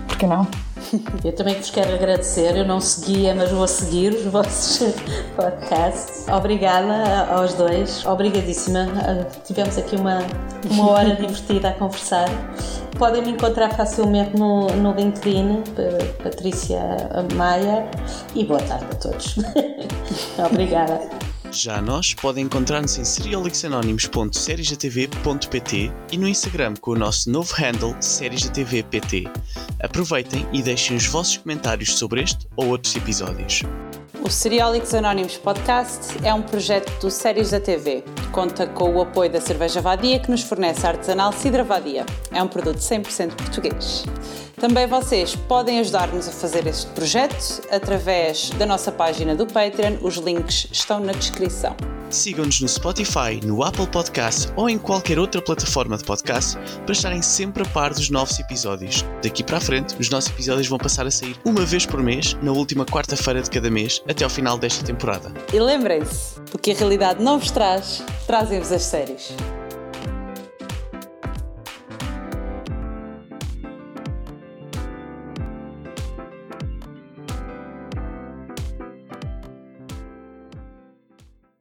Por 0.08 0.17
que 0.17 0.26
não? 0.26 0.47
Eu 1.23 1.34
também 1.34 1.56
vos 1.56 1.69
quero 1.69 1.93
agradecer. 1.93 2.56
Eu 2.56 2.65
não 2.65 2.80
seguia, 2.80 3.36
mas 3.36 3.52
vou 3.52 3.67
seguir 3.67 4.13
os 4.13 4.23
vossos 4.26 4.93
podcasts. 5.36 6.28
Obrigada 6.30 7.26
aos 7.30 7.54
dois. 7.56 8.06
Obrigadíssima. 8.06 8.88
Tivemos 9.43 9.78
aqui 9.78 9.97
uma, 9.97 10.19
uma 10.71 10.91
hora 10.91 11.15
divertida 11.15 11.69
a 11.69 11.73
conversar. 11.73 12.30
Podem 12.97 13.21
me 13.21 13.32
encontrar 13.32 13.69
facilmente 13.71 14.38
no, 14.38 14.67
no 14.67 14.93
LinkedIn, 14.93 15.63
Patrícia 16.23 16.80
Maia. 17.36 17.86
E 18.34 18.45
boa 18.45 18.62
tarde 18.62 18.86
a 18.91 18.95
todos. 18.95 19.36
Obrigada. 20.39 21.22
Já 21.53 21.79
nós 21.79 22.15
podem 22.15 22.45
encontrar-nos 22.45 22.97
em 22.97 23.05
serialixanónimos.seriesdatv.pt 23.05 25.91
e 26.11 26.17
no 26.17 26.27
Instagram 26.27 26.73
com 26.81 26.89
o 26.91 26.95
nosso 26.95 27.29
novo 27.29 27.53
handle 27.53 27.95
seriesdatvpt. 28.01 29.25
Aproveitem 29.79 30.47
e 30.51 30.63
deixem 30.63 30.97
os 30.97 31.05
vossos 31.05 31.37
comentários 31.37 31.95
sobre 31.97 32.23
este 32.23 32.47
ou 32.55 32.69
outros 32.69 32.95
episódios. 32.95 33.61
O 34.23 34.31
Seriólicos 34.31 34.95
Anónimos 34.95 35.37
Podcast 35.37 36.17
é 36.23 36.33
um 36.33 36.41
projeto 36.41 36.91
do 36.99 37.11
Séries 37.11 37.51
da 37.51 37.59
TV. 37.59 38.03
Conta 38.31 38.65
com 38.65 38.95
o 38.95 39.01
apoio 39.01 39.31
da 39.31 39.39
Cerveja 39.39 39.79
Vadia, 39.79 40.19
que 40.19 40.31
nos 40.31 40.41
fornece 40.41 40.87
a 40.87 40.89
artesanal 40.89 41.31
Cidra 41.33 41.63
Vadia. 41.63 42.03
É 42.31 42.41
um 42.41 42.47
produto 42.47 42.79
100% 42.79 43.35
português. 43.35 44.05
Também 44.63 44.88
vocês 44.88 45.36
podem 45.36 45.82
ajudar-nos 45.82 46.26
a 46.26 46.32
fazer 46.32 46.65
este 46.67 46.89
projeto 46.91 47.62
através 47.69 48.49
da 48.52 48.65
nossa 48.65 48.93
página 48.93 49.36
do 49.36 49.45
Patreon. 49.45 49.97
Os 50.02 50.15
links 50.15 50.69
estão 50.71 51.02
na 51.02 51.12
descrição. 51.12 51.76
Sigam-nos 52.10 52.62
no 52.62 52.69
Spotify, 52.69 53.41
no 53.43 53.62
Apple 53.62 53.88
Podcast 53.88 54.54
ou 54.56 54.69
em 54.69 54.78
qualquer 54.78 55.19
outra 55.19 55.41
plataforma 55.41 55.97
de 55.97 56.06
podcast 56.06 56.58
para 56.86 56.93
estarem 56.93 57.21
sempre 57.21 57.63
a 57.63 57.65
par 57.65 57.93
dos 57.93 58.10
novos 58.10 58.39
episódios. 58.39 59.04
Daqui 59.21 59.43
para 59.43 59.58
a 59.58 59.60
frente, 59.60 59.97
os 59.99 60.10
nossos 60.10 60.30
episódios 60.30 60.69
vão 60.69 60.78
passar 60.78 61.06
a 61.06 61.12
sair 61.12 61.36
uma 61.43 61.65
vez 61.65 61.86
por 61.86 62.02
mês, 62.02 62.38
na 62.41 62.54
última 62.54 62.86
quarta-feira 62.86 63.41
de 63.41 63.49
cada 63.49 63.69
mês, 63.69 64.02
até 64.08 64.23
ao 64.23 64.30
final 64.30 64.58
desta 64.58 64.86
temporada. 64.86 65.30
E 65.54 65.60
lembrem-se, 65.60 66.39
porque 66.49 66.71
a 66.71 66.73
realidade 66.73 67.21
não 67.21 67.38
vos 67.38 67.52
traz, 67.52 68.02
trazem-vos 68.26 68.71
as 68.71 68.84
séries. 68.84 69.34